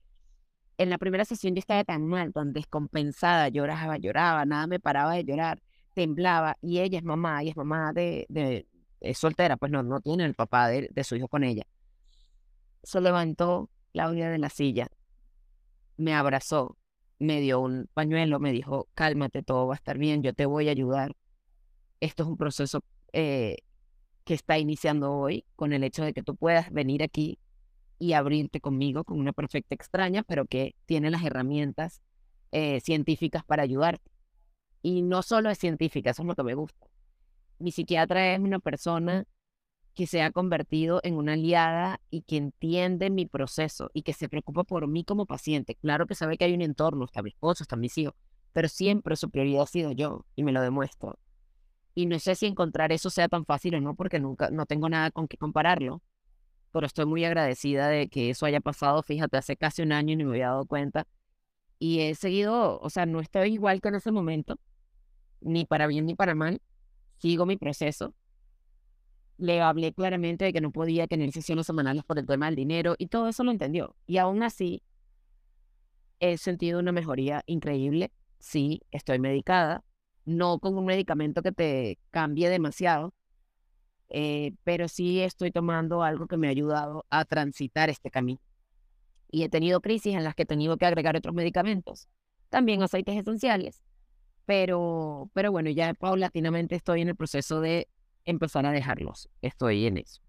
En 0.80 0.90
la 0.90 0.98
primera 0.98 1.26
sesión 1.26 1.54
yo 1.54 1.60
estaba 1.60 1.84
tan 1.84 2.08
mal, 2.08 2.34
tan 2.34 2.54
descompensada, 2.54 3.50
lloraba, 3.50 3.98
lloraba, 3.98 4.46
nada 4.46 4.66
me 4.66 4.80
paraba 4.80 5.14
de 5.14 5.26
llorar 5.26 5.62
temblaba 5.94 6.58
y 6.62 6.80
ella 6.80 6.98
es 6.98 7.04
mamá, 7.04 7.44
y 7.44 7.50
es 7.50 7.58
mamá 7.58 7.92
de, 7.92 8.26
de 8.30 8.66
es 9.02 9.18
soltera, 9.18 9.58
pues 9.58 9.70
no, 9.70 9.84
no 9.84 10.00
tiene 10.00 10.24
el 10.24 10.34
papá 10.34 10.70
de, 10.70 10.88
de 10.90 11.04
su 11.04 11.18
hijo 11.18 11.28
con 11.28 11.44
ella. 11.44 11.64
Se 12.84 13.02
levantó 13.02 13.70
Claudia 13.92 14.30
de 14.30 14.38
la 14.38 14.50
silla, 14.50 14.88
me 15.98 16.14
abrazó, 16.16 16.78
me 17.18 17.42
dio 17.42 17.60
un 17.60 17.90
pañuelo, 17.94 18.40
me 18.40 18.54
dijo, 18.54 18.88
cálmate, 18.96 19.44
todo 19.44 19.68
va 19.68 19.74
a 19.74 19.76
estar 19.76 19.98
bien, 19.98 20.24
yo 20.24 20.34
te 20.34 20.46
voy 20.46 20.70
a 20.70 20.72
ayudar. 20.72 21.12
Esto 22.00 22.24
es 22.24 22.30
un 22.30 22.38
proceso 22.38 22.82
eh, 23.12 23.58
que 24.24 24.36
está 24.36 24.58
iniciando 24.58 25.12
hoy 25.12 25.44
con 25.58 25.74
el 25.74 25.84
hecho 25.84 26.06
de 26.06 26.14
que 26.14 26.24
tú 26.24 26.38
puedas 26.38 26.72
venir 26.72 27.04
aquí 27.04 27.40
y 28.00 28.14
abrirte 28.14 28.62
conmigo 28.62 29.04
con 29.04 29.20
una 29.20 29.34
perfecta 29.34 29.76
extraña, 29.76 30.24
pero 30.24 30.46
que 30.46 30.76
tiene 30.86 31.12
las 31.12 31.24
herramientas 31.24 32.02
eh, 32.52 32.80
científicas 32.80 33.44
para 33.44 33.64
ayudarte. 33.64 34.10
Y 34.82 35.02
no 35.02 35.22
solo 35.22 35.50
es 35.50 35.60
científica, 35.60 36.12
eso 36.12 36.24
es 36.24 36.28
lo 36.28 36.36
que 36.36 36.44
me 36.44 36.56
gusta. 36.56 36.88
Mi 37.60 37.72
psiquiatra 37.72 38.34
es 38.34 38.40
una 38.40 38.60
persona 38.60 39.26
que 39.94 40.08
se 40.08 40.22
ha 40.22 40.32
convertido 40.32 41.02
en 41.04 41.16
una 41.16 41.34
aliada 41.34 42.00
y 42.10 42.22
que 42.22 42.38
entiende 42.38 43.10
mi 43.10 43.26
proceso 43.26 43.92
y 43.94 44.04
que 44.04 44.14
se 44.14 44.30
preocupa 44.30 44.64
por 44.64 44.88
mí 44.88 45.04
como 45.04 45.26
paciente. 45.26 45.76
Claro 45.76 46.08
que 46.08 46.16
sabe 46.16 46.38
que 46.38 46.46
hay 46.46 46.54
un 46.54 46.62
entorno, 46.62 47.04
está 47.04 47.22
mi 47.22 47.32
esposo, 47.32 47.64
está 47.64 47.76
mis 47.76 47.98
hijos, 47.98 48.14
pero 48.54 48.70
siempre 48.70 49.18
su 49.18 49.30
prioridad 49.30 49.64
ha 49.64 49.68
sido 49.68 49.92
yo 49.92 50.26
y 50.38 50.44
me 50.44 50.54
lo 50.54 50.62
demuestro. 50.62 51.20
Y 51.96 52.06
no 52.06 52.18
sé 52.20 52.36
si 52.36 52.46
encontrar 52.46 52.94
eso 52.94 53.10
sea 53.10 53.28
tan 53.28 53.46
fácil 53.46 53.76
o 53.76 53.82
no, 53.82 53.94
porque 53.94 54.20
nunca, 54.20 54.50
no 54.52 54.66
tengo 54.66 54.88
nada 54.88 55.12
con 55.12 55.28
qué 55.28 55.36
compararlo, 55.36 56.02
pero 56.72 56.86
estoy 56.86 57.06
muy 57.06 57.26
agradecida 57.26 57.88
de 57.90 58.10
que 58.10 58.30
eso 58.30 58.46
haya 58.46 58.62
pasado, 58.62 59.04
fíjate, 59.04 59.38
hace 59.38 59.58
casi 59.58 59.82
un 59.82 59.92
año 59.92 60.14
y 60.14 60.16
no 60.18 60.26
me 60.26 60.32
había 60.32 60.48
dado 60.48 60.66
cuenta. 60.66 61.08
Y 61.80 62.02
he 62.02 62.16
seguido, 62.16 62.80
o 62.80 62.90
sea, 62.90 63.06
no 63.06 63.20
estoy 63.22 63.54
igual 63.54 63.82
que 63.82 63.90
en 63.90 63.96
ese 63.96 64.12
momento, 64.12 64.60
ni 65.42 65.66
para 65.66 65.88
bien 65.88 66.06
ni 66.06 66.16
para 66.16 66.36
mal, 66.36 66.62
sigo 67.18 67.46
mi 67.46 67.58
proceso. 67.58 68.14
Le 69.38 69.62
hablé 69.62 69.94
claramente 69.94 70.46
de 70.46 70.54
que 70.54 70.62
no 70.62 70.72
podía 70.72 71.08
tener 71.08 71.32
sesiones 71.32 71.66
semanales 71.66 72.04
por 72.04 72.20
el 72.20 72.26
tema 72.26 72.48
del 72.48 72.56
dinero 72.56 72.96
y 72.98 73.08
todo 73.08 73.30
eso 73.30 73.44
lo 73.44 73.52
entendió. 73.52 73.96
Y 74.06 74.18
aún 74.18 74.44
así, 74.44 74.84
he 76.20 76.38
sentido 76.38 76.80
una 76.80 76.92
mejoría 76.92 77.44
increíble. 77.46 78.12
Sí, 78.40 78.82
estoy 78.92 79.20
medicada, 79.20 79.84
no 80.26 80.60
con 80.60 80.78
un 80.78 80.86
medicamento 80.86 81.42
que 81.42 81.52
te 81.52 82.00
cambie 82.12 82.50
demasiado, 82.50 83.14
eh, 84.10 84.54
pero 84.64 84.88
sí 84.88 85.22
estoy 85.22 85.52
tomando 85.52 86.04
algo 86.04 86.28
que 86.28 86.38
me 86.38 86.48
ha 86.48 86.52
ayudado 86.52 87.06
a 87.10 87.26
transitar 87.26 87.90
este 87.90 88.10
camino. 88.10 88.40
Y 89.32 89.44
he 89.44 89.50
tenido 89.50 89.82
crisis 89.82 90.16
en 90.16 90.24
las 90.24 90.36
que 90.36 90.44
he 90.44 90.48
tenido 90.48 90.78
que 90.78 90.86
agregar 90.86 91.16
otros 91.16 91.36
medicamentos, 91.36 92.08
también 92.50 92.82
aceites 92.82 93.16
esenciales, 93.16 93.84
pero, 94.46 95.30
pero 95.34 95.52
bueno, 95.52 95.70
ya 95.70 95.94
paulatinamente 95.94 96.76
estoy 96.76 97.02
en 97.02 97.10
el 97.10 97.16
proceso 97.16 97.62
de 97.62 97.88
empezar 98.26 98.66
a 98.66 98.72
dejarlos. 98.72 99.30
Estoy 99.44 99.86
en 99.86 99.98
eso. 99.98 100.22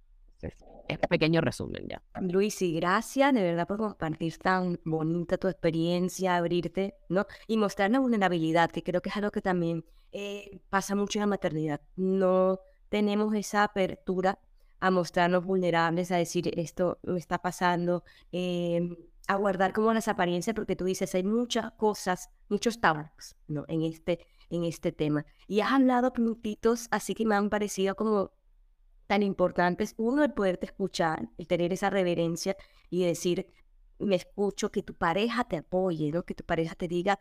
es 0.42 0.54
un 0.98 1.08
pequeño 1.08 1.40
resumen 1.40 1.86
ya. 1.88 2.02
Luis, 2.20 2.60
y 2.60 2.74
gracias 2.74 3.32
de 3.32 3.42
verdad 3.42 3.66
por 3.66 3.78
compartir 3.78 4.36
tan 4.36 4.78
bonita 4.84 5.38
tu 5.38 5.48
experiencia, 5.48 6.36
abrirte, 6.36 6.94
¿no? 7.08 7.24
Y 7.46 7.56
mostrar 7.56 7.90
la 7.90 8.00
vulnerabilidad, 8.00 8.70
que 8.70 8.82
creo 8.82 9.00
que 9.00 9.08
es 9.08 9.16
algo 9.16 9.30
que 9.30 9.40
también 9.40 9.86
eh, 10.12 10.60
pasa 10.68 10.94
mucho 10.94 11.18
en 11.18 11.22
la 11.22 11.26
maternidad. 11.28 11.80
No 11.96 12.60
tenemos 12.90 13.34
esa 13.34 13.64
apertura 13.64 14.38
a 14.80 14.90
mostrarnos 14.90 15.44
vulnerables, 15.44 16.10
a 16.10 16.16
decir 16.16 16.58
esto 16.58 16.98
me 17.02 17.18
está 17.18 17.38
pasando, 17.38 18.04
eh, 18.32 18.96
a 19.28 19.36
guardar 19.36 19.72
como 19.72 19.94
las 19.94 20.08
apariencias, 20.08 20.54
porque 20.54 20.76
tú 20.76 20.84
dices, 20.84 21.14
hay 21.14 21.22
muchas 21.22 21.72
cosas, 21.72 22.30
muchos 22.48 22.80
tabús 22.80 23.36
¿no? 23.46 23.64
en, 23.68 23.82
este, 23.82 24.26
en 24.50 24.64
este 24.64 24.92
tema. 24.92 25.24
Y 25.46 25.60
has 25.60 25.72
hablado 25.72 26.12
puntitos 26.12 26.88
así 26.90 27.14
que 27.14 27.24
me 27.24 27.36
han 27.36 27.48
parecido 27.48 27.94
como 27.94 28.32
tan 29.06 29.22
importantes. 29.22 29.94
Uno, 29.98 30.24
el 30.24 30.32
poderte 30.32 30.66
escuchar, 30.66 31.28
el 31.38 31.46
tener 31.46 31.72
esa 31.72 31.90
reverencia 31.90 32.56
y 32.90 33.04
decir, 33.04 33.46
me 34.00 34.16
escucho, 34.16 34.70
que 34.70 34.82
tu 34.82 34.94
pareja 34.94 35.44
te 35.44 35.58
apoye, 35.58 36.10
¿no? 36.12 36.24
que 36.24 36.34
tu 36.34 36.44
pareja 36.44 36.74
te 36.74 36.88
diga, 36.88 37.18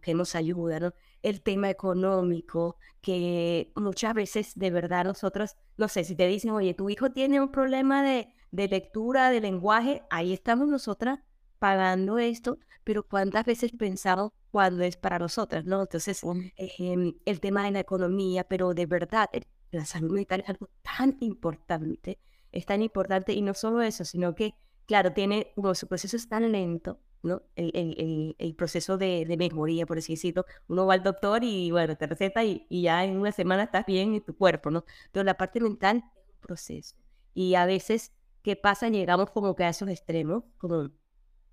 que 0.00 0.14
nos 0.14 0.34
ayuda, 0.34 0.80
¿no? 0.80 0.94
el 1.22 1.42
tema 1.42 1.70
económico, 1.70 2.76
que 3.00 3.72
muchas 3.76 4.14
veces 4.14 4.52
de 4.56 4.70
verdad 4.70 5.04
nosotros, 5.04 5.56
no 5.76 5.88
sé, 5.88 6.04
si 6.04 6.16
te 6.16 6.26
dicen, 6.26 6.50
oye, 6.50 6.74
tu 6.74 6.90
hijo 6.90 7.10
tiene 7.10 7.40
un 7.40 7.50
problema 7.50 8.02
de, 8.02 8.34
de 8.50 8.68
lectura, 8.68 9.30
de 9.30 9.40
lenguaje, 9.40 10.02
ahí 10.10 10.32
estamos 10.32 10.68
nosotras 10.68 11.20
pagando 11.58 12.18
esto, 12.18 12.58
pero 12.84 13.06
cuántas 13.06 13.44
veces 13.44 13.72
pensamos 13.72 14.32
cuando 14.50 14.82
es 14.82 14.96
para 14.96 15.18
nosotras, 15.18 15.64
¿no? 15.64 15.82
Entonces, 15.82 16.20
em, 16.56 17.14
el 17.24 17.40
tema 17.40 17.64
de 17.64 17.70
la 17.70 17.80
economía, 17.80 18.44
pero 18.44 18.74
de 18.74 18.86
verdad, 18.86 19.28
la 19.70 19.84
salud 19.86 20.12
mental 20.12 20.40
es 20.40 20.48
algo 20.50 20.68
tan 20.82 21.16
importante, 21.20 22.18
es 22.52 22.66
tan 22.66 22.82
importante, 22.82 23.32
y 23.32 23.42
no 23.42 23.54
solo 23.54 23.80
eso, 23.82 24.04
sino 24.04 24.34
que, 24.34 24.54
claro, 24.86 25.12
tiene, 25.12 25.52
como 25.54 25.74
su 25.74 25.86
proceso 25.88 26.16
es 26.16 26.28
tan 26.28 26.50
lento, 26.52 27.00
¿no? 27.22 27.42
El, 27.56 28.34
el, 28.38 28.54
proceso 28.54 28.98
de, 28.98 29.24
de, 29.26 29.36
mejoría, 29.36 29.86
por 29.86 29.98
así 29.98 30.14
decirlo. 30.14 30.44
Uno 30.68 30.86
va 30.86 30.94
al 30.94 31.02
doctor 31.02 31.44
y, 31.44 31.70
bueno, 31.70 31.96
te 31.96 32.06
receta 32.06 32.44
y, 32.44 32.66
y, 32.68 32.82
ya 32.82 33.04
en 33.04 33.18
una 33.18 33.32
semana 33.32 33.64
estás 33.64 33.86
bien 33.86 34.14
en 34.14 34.24
tu 34.24 34.36
cuerpo, 34.36 34.70
¿no? 34.70 34.84
Pero 35.12 35.24
la 35.24 35.36
parte 35.36 35.60
mental 35.60 35.98
es 35.98 36.34
un 36.34 36.40
proceso. 36.40 36.96
Y 37.34 37.54
a 37.54 37.66
veces, 37.66 38.12
¿qué 38.42 38.56
pasa? 38.56 38.88
Llegamos 38.88 39.30
como 39.30 39.54
que 39.54 39.64
a 39.64 39.68
esos 39.70 39.88
extremos, 39.88 40.44
como 40.58 40.90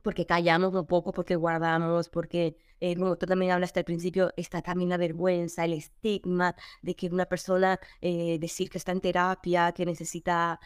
porque 0.02 0.26
callamos 0.26 0.74
un 0.74 0.86
poco, 0.86 1.12
porque 1.12 1.36
guardamos, 1.36 2.10
porque, 2.10 2.58
eh, 2.80 2.96
como 2.96 3.18
tú 3.18 3.26
también 3.26 3.52
hablaste 3.52 3.80
al 3.80 3.86
principio, 3.86 4.32
está 4.38 4.62
también 4.62 4.90
la 4.90 4.98
vergüenza, 4.98 5.66
el 5.66 5.74
estigma 5.74 6.56
de 6.82 6.96
que 6.96 7.08
una 7.08 7.26
persona 7.26 7.80
eh, 8.02 8.38
decir 8.40 8.70
que 8.70 8.78
está 8.78 8.92
en 8.92 9.02
terapia, 9.02 9.72
que 9.74 9.86
necesita 9.86 10.60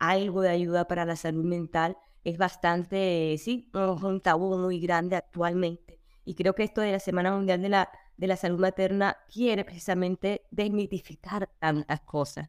algo 0.00 0.40
de 0.40 0.48
ayuda 0.48 0.88
para 0.88 1.04
la 1.04 1.14
salud 1.14 1.44
mental, 1.44 1.96
es 2.24 2.36
bastante, 2.38 3.36
sí, 3.38 3.70
un 3.72 4.20
tabú 4.20 4.56
muy 4.58 4.80
grande 4.80 5.16
actualmente. 5.16 6.00
Y 6.24 6.34
creo 6.34 6.54
que 6.54 6.64
esto 6.64 6.80
de 6.80 6.92
la 6.92 7.00
Semana 7.00 7.34
Mundial 7.34 7.62
de 7.62 7.68
la, 7.68 7.90
de 8.16 8.26
la 8.26 8.36
Salud 8.36 8.58
Materna 8.58 9.16
quiere 9.32 9.64
precisamente 9.64 10.42
desmitificar 10.50 11.50
tantas 11.58 12.00
cosas. 12.00 12.48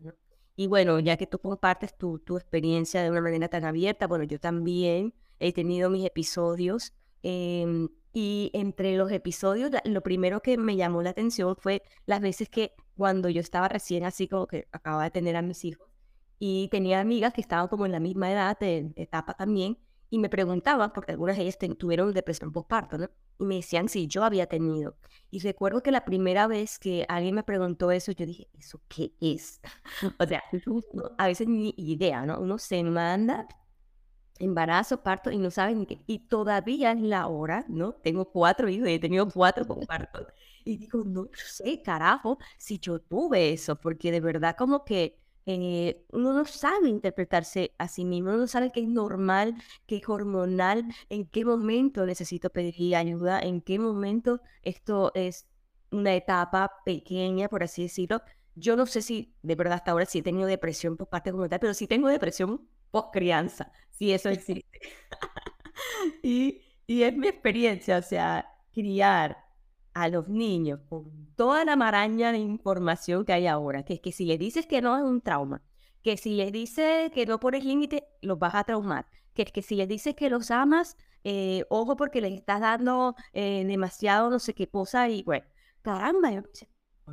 Y 0.56 0.68
bueno, 0.68 1.00
ya 1.00 1.18
que 1.18 1.28
tú 1.28 1.40
compartes 1.40 1.98
tu, 1.98 2.20
tu 2.20 2.38
experiencia 2.38 3.02
de 3.04 3.10
una 3.10 3.22
manera 3.22 3.48
tan 3.48 3.66
abierta, 3.66 4.08
bueno, 4.08 4.26
yo 4.26 4.40
también 4.40 5.14
he 5.40 5.54
tenido 5.54 5.90
mis 5.90 6.06
episodios. 6.06 6.94
Em, 7.24 7.90
y 8.14 8.52
entre 8.54 8.96
los 8.98 9.12
episodios, 9.12 9.72
lo 9.86 10.02
primero 10.02 10.42
que 10.42 10.58
me 10.58 10.76
llamó 10.76 11.02
la 11.02 11.12
atención 11.12 11.56
fue 11.58 11.82
las 12.06 12.20
veces 12.22 12.50
que 12.50 12.74
cuando 12.98 13.30
yo 13.30 13.40
estaba 13.40 13.70
recién 13.70 14.04
así 14.04 14.28
como 14.28 14.48
que 14.48 14.68
acababa 14.72 15.06
de 15.06 15.12
tener 15.12 15.36
a 15.38 15.42
mis 15.42 15.64
hijos 15.64 15.91
y 16.44 16.70
tenía 16.70 17.00
amigas 17.00 17.34
que 17.34 17.42
estaban 17.42 17.68
como 17.68 17.86
en 17.86 17.92
la 17.92 18.00
misma 18.00 18.32
edad, 18.32 18.58
de, 18.58 18.92
etapa 18.96 19.36
también, 19.36 19.78
y 20.10 20.18
me 20.18 20.28
preguntaban, 20.28 20.92
porque 20.92 21.12
algunas 21.12 21.38
de 21.38 21.44
ellas 21.44 21.60
tuvieron 21.78 22.12
depresión 22.14 22.52
postparto, 22.52 22.98
¿no? 22.98 23.10
Y 23.38 23.46
me 23.46 23.56
decían 23.58 23.90
si 23.90 24.08
yo 24.08 24.24
había 24.24 24.48
tenido. 24.48 24.98
Y 25.30 25.38
recuerdo 25.42 25.84
que 25.84 25.92
la 25.92 26.04
primera 26.04 26.48
vez 26.48 26.80
que 26.80 27.06
alguien 27.10 27.36
me 27.36 27.44
preguntó 27.44 27.92
eso, 27.92 28.12
yo 28.12 28.26
dije, 28.26 28.50
¿eso 28.58 28.82
qué 28.88 29.14
es? 29.22 29.62
o 30.20 30.26
sea, 30.26 30.42
a 31.20 31.28
veces 31.28 31.48
ni 31.48 31.76
idea, 31.78 32.26
¿no? 32.26 32.40
Uno 32.40 32.58
se 32.58 32.84
manda 32.84 33.48
embarazo, 34.40 35.04
parto 35.04 35.30
y 35.30 35.38
no 35.38 35.52
saben 35.52 35.78
ni 35.78 35.86
qué. 35.86 36.02
Y 36.08 36.28
todavía 36.28 36.92
es 36.92 37.02
la 37.02 37.28
hora, 37.28 37.66
¿no? 37.70 37.94
Tengo 37.94 38.26
cuatro 38.32 38.68
hijos 38.68 38.90
y 38.90 38.94
he 38.94 39.00
tenido 39.00 39.30
cuatro 39.30 39.68
con 39.68 39.86
parto. 39.86 40.26
Y 40.66 40.78
digo, 40.78 41.04
no 41.06 41.30
sé, 41.36 41.84
carajo, 41.84 42.40
si 42.58 42.80
yo 42.80 43.00
tuve 43.00 43.54
eso, 43.54 43.76
porque 43.76 44.12
de 44.12 44.22
verdad 44.22 44.56
como 44.58 44.84
que 44.84 45.21
eh, 45.46 46.06
uno 46.12 46.34
no 46.34 46.46
sabe 46.46 46.90
interpretarse 46.90 47.74
a 47.78 47.88
sí 47.88 48.06
mismo, 48.06 48.30
uno 48.30 48.40
no 48.40 48.48
sabe 48.48 48.72
qué 48.72 48.82
es 48.82 48.88
normal, 48.88 49.56
qué 49.88 49.98
es 49.98 50.10
hormonal, 50.10 50.86
en 51.10 51.26
qué 51.26 51.46
momento 51.46 52.06
necesito 52.06 52.50
pedir 52.50 52.96
ayuda, 52.96 53.40
en 53.40 53.62
qué 53.62 53.80
momento 53.80 54.42
esto 54.62 55.12
es 55.16 55.48
una 55.92 56.16
etapa 56.16 56.72
pequeña, 56.86 57.50
por 57.50 57.64
así 57.64 57.84
decirlo. 57.84 58.22
Yo 58.56 58.76
no 58.76 58.86
sé 58.86 59.02
si 59.02 59.34
de 59.42 59.56
verdad 59.56 59.76
hasta 59.76 59.92
ahora 59.92 60.06
sí 60.06 60.20
he 60.20 60.24
tenido 60.24 60.48
depresión 60.48 60.98
por 60.98 61.08
parte 61.10 61.32
tal, 61.32 61.60
pero 61.60 61.74
sí 61.74 61.88
tengo 61.88 62.08
depresión 62.08 62.68
post 62.92 63.10
crianza, 63.14 63.72
si 63.92 64.12
eso 64.12 64.30
existe. 64.30 64.80
y, 66.24 66.62
y 66.88 67.04
es 67.04 67.16
mi 67.16 67.28
experiencia, 67.28 67.98
o 67.98 68.02
sea, 68.02 68.46
criar 68.74 69.38
a 69.94 70.10
los 70.10 70.28
niños 70.28 70.80
con 70.90 71.34
toda 71.36 71.66
la 71.66 71.76
maraña 71.76 72.32
de 72.32 72.40
información 72.40 73.26
que 73.26 73.34
hay 73.34 73.48
ahora, 73.48 73.84
que 73.84 73.96
es 73.96 74.00
que 74.00 74.12
si 74.12 74.26
les 74.26 74.40
dices 74.40 74.68
que 74.68 74.82
no 74.82 74.98
es 74.98 75.04
un 75.04 75.22
trauma, 75.22 75.62
que 76.02 76.18
si 76.18 76.36
les 76.36 76.52
dices 76.52 77.12
que 77.12 77.26
no 77.26 77.40
pones 77.40 77.66
límite, 77.66 78.08
los 78.22 78.40
vas 78.40 78.56
a 78.56 78.64
traumar, 78.64 79.08
que 79.34 79.44
es 79.44 79.52
que 79.52 79.62
si 79.62 79.76
les 79.76 79.88
dices 79.88 80.16
que 80.16 80.30
los 80.30 80.52
amas, 80.52 80.98
eh, 81.24 81.66
ojo 81.70 81.96
porque 81.96 82.22
les 82.22 82.34
estás 82.34 82.62
dando 82.62 83.16
eh, 83.34 83.64
demasiado 83.66 84.30
no 84.30 84.40
sé 84.40 84.54
qué 84.54 84.68
cosa 84.70 85.10
y 85.10 85.24
bueno, 85.24 85.46
caramba, 85.82 86.32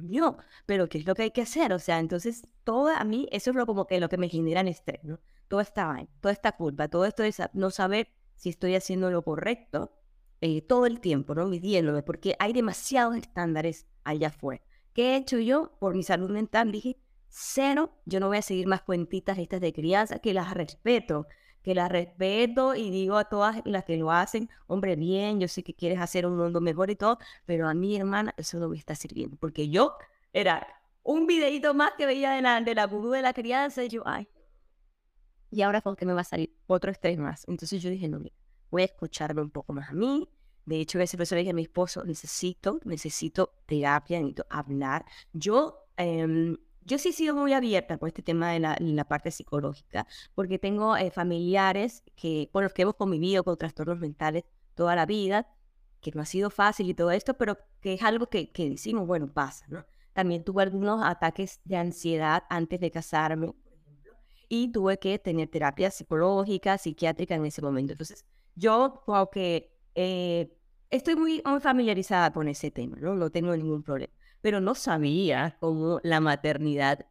yo 0.03 0.37
pero 0.67 0.89
¿qué 0.89 0.99
es 0.99 1.07
lo 1.07 1.15
que 1.15 1.23
hay 1.23 1.31
que 1.31 1.43
hacer? 1.43 1.73
O 1.73 1.79
sea, 1.79 1.99
entonces 1.99 2.43
todo 2.65 2.89
a 2.89 3.05
mí, 3.05 3.29
eso 3.33 3.51
es 3.51 3.57
lo 3.57 3.67
como 3.67 3.87
que 3.87 4.01
lo 4.01 4.09
que 4.09 4.19
me 4.19 4.29
genera 4.29 4.61
estrés, 4.63 5.03
¿no? 5.05 5.21
Toda 5.49 5.63
esta 5.63 6.07
toda 6.21 6.33
esta 6.33 6.53
culpa, 6.53 6.89
todo 6.89 7.05
esto 7.05 7.23
de 7.23 7.35
no 7.55 7.71
saber 7.71 8.09
si 8.35 8.51
estoy 8.51 8.75
haciendo 8.75 9.11
lo 9.11 9.23
correcto, 9.23 9.93
eh, 10.41 10.63
todo 10.63 10.87
el 10.87 11.01
tiempo, 11.01 11.35
¿no? 11.35 11.47
Midiéndome, 11.47 12.03
porque 12.03 12.37
hay 12.39 12.53
demasiados 12.53 13.17
estándares 13.17 13.87
allá 14.05 14.29
afuera. 14.29 14.63
¿Qué 14.93 15.13
he 15.13 15.17
hecho 15.17 15.39
yo 15.39 15.73
por 15.79 15.95
mi 15.95 16.03
salud 16.03 16.31
mental? 16.31 16.73
Dije, 16.73 16.97
cero, 17.29 17.91
yo 18.05 18.21
no 18.21 18.29
voy 18.29 18.39
a 18.39 18.43
seguir 18.43 18.67
más 18.67 18.83
cuentitas 18.83 19.39
estas 19.39 19.61
de 19.61 19.73
crianza, 19.73 20.19
que 20.19 20.35
las 20.35 20.55
respeto, 20.55 21.27
que 21.63 21.75
las 21.75 21.91
respeto 21.91 22.75
y 22.75 22.91
digo 22.91 23.17
a 23.17 23.25
todas 23.25 23.61
las 23.65 23.85
que 23.85 23.97
lo 23.97 24.11
hacen, 24.11 24.49
hombre, 24.67 24.97
bien, 24.97 25.41
yo 25.41 25.49
sé 25.49 25.63
que 25.63 25.75
quieres 25.75 26.01
hacer 26.01 26.27
un 26.27 26.37
mundo 26.37 26.61
mejor 26.61 26.91
y 26.91 26.97
todo, 26.97 27.19
pero 27.45 27.69
a 27.69 27.75
mi 27.75 27.97
hermana 27.97 28.35
eso 28.37 28.59
no 28.59 28.69
me 28.69 28.77
está 28.77 28.95
sirviendo, 28.95 29.37
porque 29.37 29.69
yo 29.69 29.95
era 30.33 30.67
un 31.03 31.27
videito 31.27 31.75
más 31.75 31.93
que 31.97 32.07
veía 32.07 32.33
de 32.33 32.43
la, 32.43 32.61
de 32.61 32.75
la 32.75 32.87
de 32.87 33.23
la 33.23 33.33
crianza 33.33 33.85
y 33.85 33.89
yo, 33.89 34.03
ay, 34.07 34.29
y 35.51 35.63
ahora 35.63 35.81
con 35.81 35.97
que 35.97 36.07
me 36.07 36.13
va 36.13 36.21
a 36.21 36.25
salir 36.25 36.55
otro 36.67 36.91
estrés 36.91 37.19
más. 37.19 37.45
Entonces 37.49 37.83
yo 37.83 37.91
dije, 37.91 38.09
no, 38.09 38.19
mira, 38.19 38.37
voy 38.71 38.83
a 38.83 38.85
escucharme 38.87 39.43
un 39.43 39.51
poco 39.51 39.73
más 39.73 39.91
a 39.91 39.93
mí. 39.93 40.29
De 40.65 40.81
hecho, 40.81 41.01
ese 41.01 41.17
profesor 41.17 41.37
le 41.37 41.41
dije 41.41 41.51
a 41.53 41.55
mi 41.55 41.63
esposo, 41.63 42.05
necesito, 42.05 42.81
necesito 42.85 43.55
terapia, 43.67 44.19
necesito 44.19 44.47
hablar. 44.51 45.07
Yo, 45.33 45.87
eh, 45.97 46.57
yo 46.83 46.99
sí 46.99 47.11
he 47.11 47.13
sido 47.13 47.35
muy 47.35 47.53
abierta 47.53 47.97
por 47.97 48.09
este 48.09 48.23
tema 48.23 48.53
de 48.53 48.61
la, 48.61 48.77
la 48.79 49.05
parte 49.05 49.31
psicológica, 49.31 50.07
porque 50.35 50.59
tengo 50.59 50.97
eh, 50.97 51.11
familiares 51.11 52.03
que, 52.17 52.51
con 52.53 52.65
los 52.65 52.73
que 52.73 52.83
hemos 52.83 52.97
convivido 52.97 53.45
con 53.45 53.57
trastornos 53.57 53.99
mentales 53.99 54.45
toda 54.75 54.95
la 54.95 55.07
vida, 55.07 55.49
que 56.01 56.13
no 56.13 56.23
ha 56.23 56.27
sido 56.27 56.51
fácil 56.51 56.89
y 56.89 56.95
todo 56.95 57.11
esto, 57.11 57.35
pero 57.35 57.59
que 57.81 57.95
es 57.95 58.03
algo 58.03 58.29
que, 58.29 58.53
que 58.53 58.69
decimos, 58.71 59.07
bueno, 59.07 59.33
pasa, 59.33 59.67
¿no? 59.69 59.85
También 60.13 60.45
tuve 60.45 60.63
algunos 60.63 61.05
ataques 61.05 61.61
de 61.65 61.77
ansiedad 61.77 62.43
antes 62.49 62.81
de 62.81 62.91
casarme, 62.91 63.49
por 63.49 63.73
ejemplo, 63.73 64.13
y 64.49 64.73
tuve 64.73 64.99
que 64.99 65.19
tener 65.19 65.49
terapia 65.49 65.91
psicológica, 65.91 66.77
psiquiátrica 66.77 67.37
en 67.37 67.47
ese 67.47 67.63
momento. 67.63 67.93
Entonces, 67.93 68.25
yo 68.59 69.03
como 69.05 69.31
que 69.31 69.73
eh, 69.95 70.53
estoy 70.91 71.17
muy, 71.17 71.43
familiarizada 71.61 72.33
con 72.33 72.49
ese 72.49 72.71
tema, 72.71 72.99
¿no? 73.01 73.15
No 73.15 73.31
tengo 73.31 73.57
ningún 73.57 73.83
problema, 73.83 74.13
pero 74.41 74.61
no 74.61 74.75
sabía 74.75 75.57
cómo 75.61 76.01
la 76.03 76.21
maternidad 76.21 77.07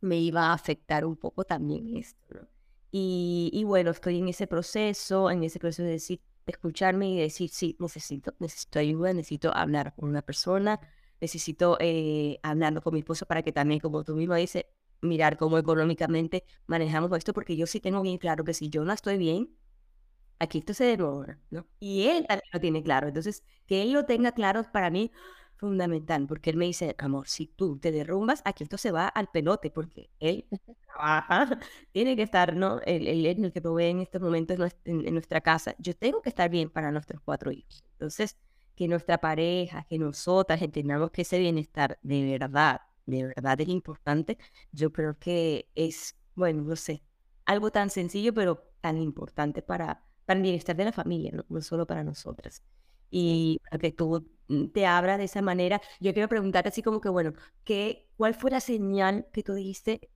me 0.00 0.18
iba 0.18 0.46
a 0.48 0.52
afectar 0.54 1.04
un 1.04 1.16
poco 1.16 1.44
también 1.44 1.96
esto, 1.96 2.48
y, 2.94 3.64
bueno, 3.64 3.90
estoy 3.90 4.18
en 4.18 4.28
ese 4.28 4.46
proceso, 4.46 5.30
en 5.30 5.42
ese 5.44 5.58
proceso 5.58 5.82
de 5.82 5.92
decir, 5.92 6.20
escucharme 6.46 7.08
y 7.10 7.18
decir, 7.18 7.48
sí, 7.48 7.74
necesito, 7.78 8.34
necesito 8.38 8.78
ayuda, 8.78 9.14
necesito 9.14 9.54
hablar 9.54 9.94
con 9.96 10.10
una 10.10 10.20
persona, 10.20 10.78
necesito 11.18 11.78
eh, 11.80 12.38
hablarlo 12.42 12.82
con 12.82 12.92
mi 12.92 13.00
esposo 13.00 13.24
para 13.24 13.42
que 13.42 13.50
también, 13.50 13.80
como 13.80 14.04
tú 14.04 14.14
mismo 14.14 14.34
dices, 14.34 14.66
mirar 15.00 15.38
cómo 15.38 15.56
económicamente 15.56 16.44
manejamos 16.66 17.10
esto, 17.16 17.32
porque 17.32 17.56
yo 17.56 17.66
sí 17.66 17.80
tengo 17.80 18.02
bien 18.02 18.18
claro 18.18 18.44
que 18.44 18.52
si 18.52 18.68
yo 18.68 18.84
no 18.84 18.92
estoy 18.92 19.16
bien, 19.16 19.56
aquí 20.42 20.58
esto 20.58 20.74
se 20.74 20.84
derrumba, 20.84 21.38
¿no? 21.50 21.66
Y 21.78 22.08
él 22.08 22.26
también 22.26 22.50
lo 22.52 22.60
tiene 22.60 22.82
claro. 22.82 23.08
Entonces, 23.08 23.44
que 23.66 23.82
él 23.82 23.92
lo 23.92 24.04
tenga 24.04 24.32
claro 24.32 24.60
es 24.60 24.68
para 24.68 24.90
mí 24.90 25.12
fundamental, 25.56 26.26
porque 26.26 26.50
él 26.50 26.56
me 26.56 26.64
dice, 26.64 26.96
amor, 26.98 27.28
si 27.28 27.46
tú 27.46 27.78
te 27.78 27.92
derrumbas, 27.92 28.42
aquí 28.44 28.64
esto 28.64 28.76
se 28.76 28.90
va 28.90 29.06
al 29.06 29.28
pelote, 29.28 29.70
porque 29.70 30.10
él 30.18 30.44
trabaja, 30.84 31.46
tiene 31.92 32.16
que 32.16 32.22
estar, 32.22 32.56
¿no? 32.56 32.80
Él, 32.84 33.06
es 33.26 33.38
el 33.38 33.52
que 33.52 33.62
provee 33.62 33.84
en 33.86 34.00
estos 34.00 34.20
momentos 34.20 34.58
en, 34.84 35.14
nuestra 35.14 35.40
casa. 35.40 35.76
Yo 35.78 35.94
tengo 35.94 36.20
que 36.20 36.30
estar 36.30 36.50
bien 36.50 36.68
para 36.70 36.90
nuestros 36.90 37.22
cuatro 37.22 37.52
hijos. 37.52 37.84
Entonces, 37.92 38.36
que 38.74 38.88
nuestra 38.88 39.18
pareja, 39.18 39.86
que 39.88 39.98
nosotras 39.98 40.60
entendamos 40.60 41.12
que 41.12 41.22
ese 41.22 41.38
bienestar 41.38 41.98
de 42.02 42.38
verdad, 42.38 42.80
de 43.06 43.26
verdad 43.26 43.60
es 43.60 43.68
importante, 43.68 44.38
yo 44.72 44.92
creo 44.92 45.16
que 45.18 45.68
es, 45.76 46.16
bueno, 46.34 46.62
no 46.64 46.74
sé, 46.74 47.04
algo 47.44 47.70
tan 47.70 47.90
sencillo, 47.90 48.34
pero 48.34 48.64
tan 48.80 48.98
importante 48.98 49.62
para, 49.62 50.04
para 50.24 50.38
el 50.38 50.42
bienestar 50.42 50.76
de 50.76 50.84
la 50.86 50.92
familia, 50.92 51.32
no, 51.48 51.60
solo 51.62 51.86
para 51.86 52.04
nosotras. 52.04 52.62
Y 53.10 53.60
para 53.70 53.78
que 53.80 53.92
tú 53.92 54.26
mm, 54.48 54.66
te 54.68 54.86
abras 54.86 55.18
de 55.18 55.24
esa 55.24 55.42
manera, 55.42 55.80
yo 56.00 56.12
quiero 56.14 56.28
preguntarte 56.28 56.68
así 56.70 56.82
como 56.82 57.00
que, 57.00 57.08
bueno, 57.08 57.32
¿qué, 57.64 58.08
¿cuál 58.16 58.34
fue 58.34 58.50
la 58.50 58.60
señal 58.60 59.26
que 59.32 59.42
tú 59.42 59.54
dijiste? 59.54 60.10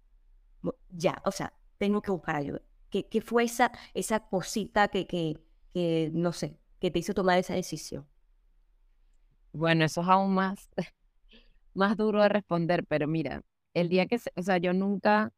Ya, 0.91 1.21
o 1.25 1.31
sea, 1.33 1.53
tengo 1.79 2.03
que 2.03 2.11
buscar 2.11 2.37
ayuda. 2.37 2.63
¿Qué, 2.91 3.09
qué 3.09 3.21
fue 3.21 3.45
esa, 3.45 3.73
esa 3.95 4.21
cosita 4.29 4.89
que, 4.89 5.07
que, 5.07 5.39
que, 5.75 6.11
no 6.15 6.33
sé, 6.33 6.59
que 6.81 6.91
te 6.91 6.99
hizo 7.01 7.15
tomar 7.15 7.39
esa 7.39 7.55
decisión? 7.55 8.07
Bueno, 9.53 9.85
eso 9.85 10.03
es 10.03 10.09
aún 10.09 10.35
más, 10.35 10.69
más 11.75 11.97
duro 11.97 12.23
de 12.23 12.29
responder, 12.31 12.87
pero 12.87 13.09
mira, 13.09 13.43
el 13.75 13.89
día 13.89 14.07
que, 14.07 14.21
o 14.37 14.43
sea, 14.43 14.59
yo 14.59 14.73
nunca 14.75 15.33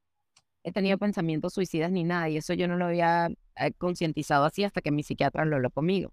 he 0.69 0.73
tenido 0.73 0.99
pensamientos 0.99 1.55
suicidas 1.55 1.91
ni 1.91 2.05
nada, 2.05 2.29
y 2.29 2.37
eso 2.37 2.55
yo 2.55 2.69
no 2.69 2.77
lo 2.77 2.87
había 2.87 3.29
eh, 3.57 3.73
concientizado 3.79 4.45
así 4.45 4.65
hasta 4.65 4.81
que 4.81 4.91
mi 4.91 5.03
psiquiatra 5.03 5.45
lo 5.45 5.57
habló 5.57 5.71
conmigo. 5.71 6.13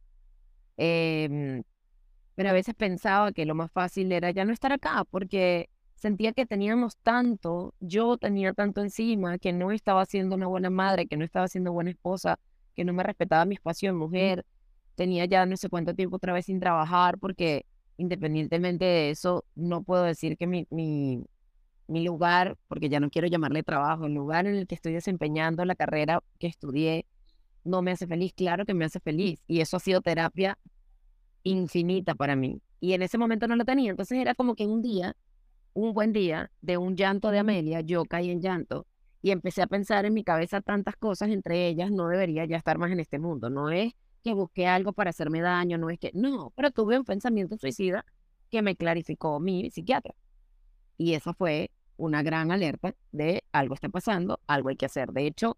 Em, 0.77 1.63
pero 2.35 2.49
a 2.49 2.53
veces 2.53 2.75
pensaba 2.75 3.31
que 3.31 3.45
lo 3.45 3.55
más 3.55 3.71
fácil 3.71 4.11
era 4.11 4.31
ya 4.31 4.45
no 4.45 4.53
estar 4.53 4.71
acá, 4.73 5.05
porque 5.09 5.69
sentía 5.95 6.33
que 6.33 6.45
teníamos 6.45 6.97
tanto, 6.97 7.73
yo 7.79 8.17
tenía 8.17 8.53
tanto 8.53 8.81
encima, 8.81 9.37
que 9.39 9.53
no 9.53 9.71
estaba 9.71 10.05
siendo 10.05 10.35
una 10.35 10.47
buena 10.47 10.69
madre, 10.69 11.07
que 11.07 11.17
no 11.17 11.25
estaba 11.25 11.47
siendo 11.47 11.71
buena 11.73 11.91
esposa, 11.91 12.39
que 12.75 12.83
no 12.85 12.93
me 12.93 13.03
respetaba 13.03 13.45
mi 13.45 13.55
espacio 13.55 13.89
de 13.91 13.97
mujer, 13.97 14.45
tenía 14.95 15.25
ya 15.25 15.45
no 15.45 15.57
sé 15.57 15.69
cuánto 15.69 15.93
tiempo 15.95 16.17
otra 16.17 16.33
vez 16.33 16.45
sin 16.45 16.59
trabajar, 16.59 17.17
porque 17.19 17.65
independientemente 17.97 18.85
de 18.85 19.09
eso, 19.11 19.45
no 19.55 19.83
puedo 19.83 20.03
decir 20.03 20.37
que 20.37 20.47
mi, 20.47 20.67
mi, 20.69 21.25
mi 21.87 22.03
lugar, 22.03 22.57
porque 22.67 22.89
ya 22.89 22.99
no 22.99 23.09
quiero 23.09 23.27
llamarle 23.27 23.63
trabajo, 23.63 24.05
el 24.05 24.13
lugar 24.13 24.47
en 24.47 24.55
el 24.55 24.67
que 24.67 24.75
estoy 24.75 24.93
desempeñando 24.93 25.63
la 25.65 25.75
carrera 25.75 26.23
que 26.39 26.47
estudié, 26.47 27.05
no 27.63 27.81
me 27.81 27.91
hace 27.91 28.07
feliz. 28.07 28.33
Claro 28.33 28.65
que 28.65 28.73
me 28.73 28.85
hace 28.85 28.99
feliz. 28.99 29.43
Y 29.47 29.61
eso 29.61 29.77
ha 29.77 29.79
sido 29.79 30.01
terapia 30.01 30.57
infinita 31.43 32.15
para 32.15 32.35
mí. 32.35 32.61
Y 32.79 32.93
en 32.93 33.01
ese 33.01 33.17
momento 33.17 33.47
no 33.47 33.55
lo 33.55 33.65
tenía. 33.65 33.91
Entonces 33.91 34.17
era 34.19 34.35
como 34.35 34.55
que 34.55 34.65
un 34.65 34.81
día, 34.81 35.15
un 35.73 35.93
buen 35.93 36.13
día, 36.13 36.51
de 36.61 36.77
un 36.77 36.95
llanto 36.95 37.31
de 37.31 37.39
Amelia, 37.39 37.81
yo 37.81 38.05
caí 38.05 38.29
en 38.29 38.41
llanto 38.41 38.87
y 39.21 39.31
empecé 39.31 39.63
a 39.63 39.67
pensar 39.67 40.05
en 40.05 40.13
mi 40.13 40.23
cabeza 40.23 40.61
tantas 40.61 40.95
cosas, 40.97 41.29
entre 41.29 41.67
ellas, 41.67 41.89
no 41.89 42.07
debería 42.07 42.45
ya 42.45 42.57
estar 42.57 42.77
más 42.77 42.91
en 42.91 42.99
este 42.99 43.17
mundo. 43.17 43.49
No 43.49 43.71
es 43.71 43.93
que 44.23 44.33
busqué 44.33 44.67
algo 44.67 44.93
para 44.93 45.09
hacerme 45.09 45.41
daño, 45.41 45.79
no 45.79 45.89
es 45.89 45.97
que, 45.97 46.11
no, 46.13 46.53
pero 46.55 46.69
tuve 46.69 46.97
un 46.99 47.05
pensamiento 47.05 47.57
suicida 47.57 48.05
que 48.51 48.61
me 48.61 48.75
clarificó 48.75 49.39
mi 49.39 49.71
psiquiatra. 49.71 50.13
Y 50.97 51.13
eso 51.13 51.33
fue 51.33 51.71
una 51.97 52.23
gran 52.23 52.51
alerta 52.51 52.95
de 53.11 53.43
algo 53.51 53.75
está 53.75 53.89
pasando, 53.89 54.39
algo 54.47 54.69
hay 54.69 54.75
que 54.75 54.85
hacer. 54.85 55.11
De 55.11 55.27
hecho, 55.27 55.57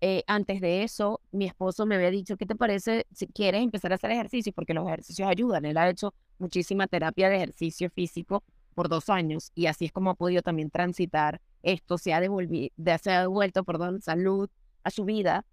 eh, 0.00 0.24
antes 0.26 0.60
de 0.60 0.82
eso, 0.82 1.20
mi 1.30 1.46
esposo 1.46 1.86
me 1.86 1.94
había 1.94 2.10
dicho, 2.10 2.36
¿qué 2.36 2.46
te 2.46 2.56
parece 2.56 3.06
si 3.12 3.26
quieres 3.28 3.62
empezar 3.62 3.92
a 3.92 3.94
hacer 3.94 4.10
ejercicio? 4.10 4.52
Porque 4.52 4.74
los 4.74 4.86
ejercicios 4.86 5.28
ayudan. 5.28 5.64
Él 5.64 5.76
ha 5.76 5.88
hecho 5.88 6.14
muchísima 6.38 6.86
terapia 6.86 7.28
de 7.28 7.36
ejercicio 7.36 7.88
físico 7.90 8.42
por 8.74 8.88
dos 8.88 9.08
años 9.08 9.52
y 9.54 9.66
así 9.66 9.84
es 9.84 9.92
como 9.92 10.10
ha 10.10 10.14
podido 10.14 10.42
también 10.42 10.70
transitar 10.70 11.40
esto, 11.62 11.98
se 11.98 12.12
ha, 12.14 12.20
se 12.20 13.10
ha 13.12 13.20
devuelto, 13.20 13.64
perdón, 13.64 14.00
salud 14.02 14.50
a 14.82 14.90
su 14.90 15.04
vida 15.04 15.44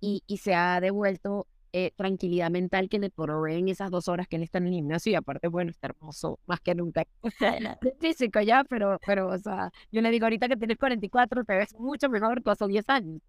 y 0.00 0.22
se 0.36 0.54
ha 0.54 0.80
devuelto 0.80 1.46
eh, 1.76 1.90
tranquilidad 1.96 2.52
mental 2.52 2.88
que 2.88 3.00
le 3.00 3.10
proveen 3.10 3.68
esas 3.68 3.90
dos 3.90 4.06
horas 4.06 4.28
que 4.28 4.36
él 4.36 4.44
está 4.44 4.58
en 4.58 4.68
el 4.68 4.74
gimnasio 4.74 5.10
y 5.10 5.16
aparte, 5.16 5.48
bueno, 5.48 5.72
está 5.72 5.88
hermoso 5.88 6.38
más 6.46 6.60
que 6.60 6.72
nunca. 6.72 7.04
físico 8.00 8.40
ya, 8.40 8.62
pero, 8.62 9.00
pero, 9.04 9.26
o 9.26 9.38
sea, 9.38 9.72
yo 9.90 10.00
le 10.00 10.12
digo 10.12 10.24
ahorita 10.24 10.46
que 10.46 10.56
tienes 10.56 10.78
44, 10.78 11.42
te 11.44 11.56
ves 11.56 11.74
mucho 11.76 12.08
mejor 12.08 12.44
que 12.44 12.50
hace 12.50 12.68
10 12.68 12.88
años. 12.88 13.20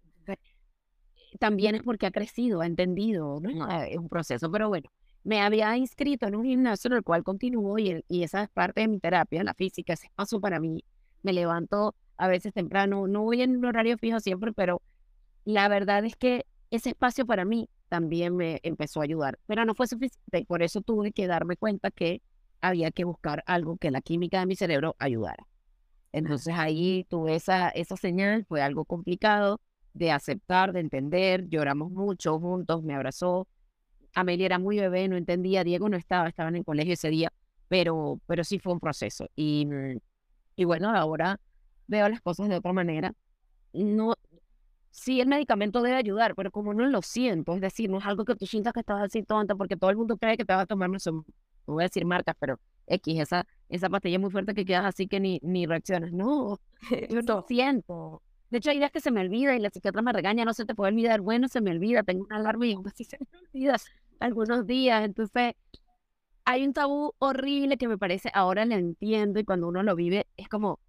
también 1.40 1.74
es 1.74 1.82
porque 1.82 2.06
ha 2.06 2.12
crecido, 2.12 2.60
ha 2.60 2.66
entendido, 2.66 3.40
¿no? 3.40 3.64
Ah, 3.64 3.84
es 3.84 3.98
un 3.98 4.08
proceso, 4.08 4.48
pero 4.48 4.68
bueno, 4.68 4.88
me 5.24 5.40
había 5.40 5.76
inscrito 5.76 6.28
en 6.28 6.36
un 6.36 6.44
gimnasio 6.44 6.86
en 6.86 6.98
el 6.98 7.02
cual 7.02 7.24
continúo 7.24 7.80
y, 7.80 8.04
y 8.06 8.22
esa 8.22 8.44
es 8.44 8.48
parte 8.50 8.82
de 8.82 8.86
mi 8.86 9.00
terapia, 9.00 9.42
la 9.42 9.54
física, 9.54 9.94
ese 9.94 10.08
paso 10.14 10.40
para 10.40 10.60
mí. 10.60 10.84
Me 11.24 11.32
levanto 11.32 11.96
a 12.16 12.28
veces 12.28 12.54
temprano, 12.54 13.08
no 13.08 13.22
voy 13.24 13.42
en 13.42 13.56
un 13.56 13.64
horario 13.64 13.98
fijo 13.98 14.20
siempre, 14.20 14.52
pero 14.52 14.82
la 15.44 15.66
verdad 15.66 16.04
es 16.04 16.14
que 16.14 16.46
ese 16.70 16.90
espacio 16.90 17.26
para 17.26 17.44
mí 17.44 17.68
también 17.88 18.36
me 18.36 18.60
empezó 18.62 19.00
a 19.00 19.04
ayudar, 19.04 19.38
pero 19.46 19.64
no 19.64 19.74
fue 19.74 19.86
suficiente 19.86 20.38
y 20.40 20.44
por 20.44 20.62
eso 20.62 20.80
tuve 20.82 21.12
que 21.12 21.26
darme 21.26 21.56
cuenta 21.56 21.90
que 21.90 22.22
había 22.60 22.90
que 22.90 23.04
buscar 23.04 23.42
algo 23.46 23.76
que 23.76 23.90
la 23.90 24.00
química 24.00 24.40
de 24.40 24.46
mi 24.46 24.56
cerebro 24.56 24.96
ayudara. 24.98 25.46
Entonces 26.12 26.54
ahí 26.56 27.06
tuve 27.10 27.36
esa, 27.36 27.68
esa 27.70 27.96
señal, 27.96 28.44
fue 28.46 28.62
algo 28.62 28.84
complicado 28.84 29.60
de 29.94 30.10
aceptar, 30.12 30.72
de 30.72 30.80
entender, 30.80 31.48
lloramos 31.48 31.90
mucho 31.92 32.38
juntos, 32.40 32.82
me 32.82 32.94
abrazó. 32.94 33.48
Amelia 34.14 34.46
era 34.46 34.58
muy 34.58 34.78
bebé, 34.78 35.08
no 35.08 35.16
entendía, 35.16 35.64
Diego 35.64 35.88
no 35.88 35.96
estaba, 35.96 36.28
estaba 36.28 36.48
en 36.50 36.56
el 36.56 36.64
colegio 36.64 36.94
ese 36.94 37.10
día, 37.10 37.32
pero, 37.68 38.20
pero 38.26 38.44
sí 38.44 38.58
fue 38.58 38.72
un 38.72 38.80
proceso. 38.80 39.28
Y, 39.36 39.68
y 40.56 40.64
bueno, 40.64 40.90
ahora 40.94 41.40
veo 41.86 42.08
las 42.08 42.20
cosas 42.20 42.48
de 42.48 42.56
otra 42.56 42.72
manera. 42.72 43.14
No, 43.72 44.14
sí 44.96 45.20
el 45.20 45.28
medicamento 45.28 45.82
debe 45.82 45.96
ayudar, 45.96 46.34
pero 46.34 46.50
como 46.50 46.72
no 46.74 46.86
lo 46.86 47.02
siento, 47.02 47.54
es 47.54 47.60
decir, 47.60 47.90
no 47.90 47.98
es 47.98 48.06
algo 48.06 48.24
que 48.24 48.34
tú 48.34 48.46
sientas 48.46 48.72
que 48.72 48.80
estás 48.80 49.02
así 49.02 49.22
tonta, 49.22 49.54
porque 49.54 49.76
todo 49.76 49.90
el 49.90 49.96
mundo 49.96 50.16
cree 50.16 50.36
que 50.36 50.44
te 50.44 50.52
vas 50.54 50.62
a 50.62 50.66
tomar, 50.66 50.88
no, 50.88 50.96
no 51.04 51.24
voy 51.66 51.82
a 51.82 51.86
decir 51.86 52.04
marcas, 52.06 52.34
pero 52.40 52.58
X, 52.86 53.20
esa, 53.20 53.46
esa 53.68 53.90
pastilla 53.90 54.18
muy 54.18 54.30
fuerte 54.30 54.54
que 54.54 54.64
quedas 54.64 54.86
así 54.86 55.06
que 55.06 55.20
ni, 55.20 55.38
ni 55.42 55.66
reaccionas. 55.66 56.12
No, 56.12 56.58
yo 57.10 57.20
lo 57.20 57.44
siento. 57.46 58.22
De 58.48 58.58
hecho, 58.58 58.70
hay 58.70 58.78
días 58.78 58.90
que 58.90 59.00
se 59.00 59.10
me 59.10 59.20
olvida 59.20 59.54
y 59.54 59.58
la 59.58 59.70
psiquiatra 59.70 60.02
me 60.02 60.12
regaña, 60.12 60.44
no 60.44 60.54
se 60.54 60.64
te 60.64 60.74
puede 60.74 60.92
olvidar. 60.92 61.20
Bueno, 61.20 61.48
se 61.48 61.60
me 61.60 61.72
olvida, 61.72 62.02
tengo 62.02 62.24
una 62.24 62.36
alarma 62.36 62.66
y 62.66 62.72
aún 62.72 62.86
así 62.88 63.04
se 63.04 63.18
me 63.18 63.26
olvida 63.52 63.76
algunos 64.18 64.66
días. 64.66 65.04
Entonces, 65.04 65.54
hay 66.44 66.64
un 66.64 66.72
tabú 66.72 67.12
horrible 67.18 67.76
que 67.76 67.88
me 67.88 67.98
parece, 67.98 68.30
ahora 68.32 68.64
lo 68.64 68.76
entiendo 68.76 69.40
y 69.40 69.44
cuando 69.44 69.68
uno 69.68 69.82
lo 69.82 69.94
vive, 69.94 70.26
es 70.36 70.48
como, 70.48 70.80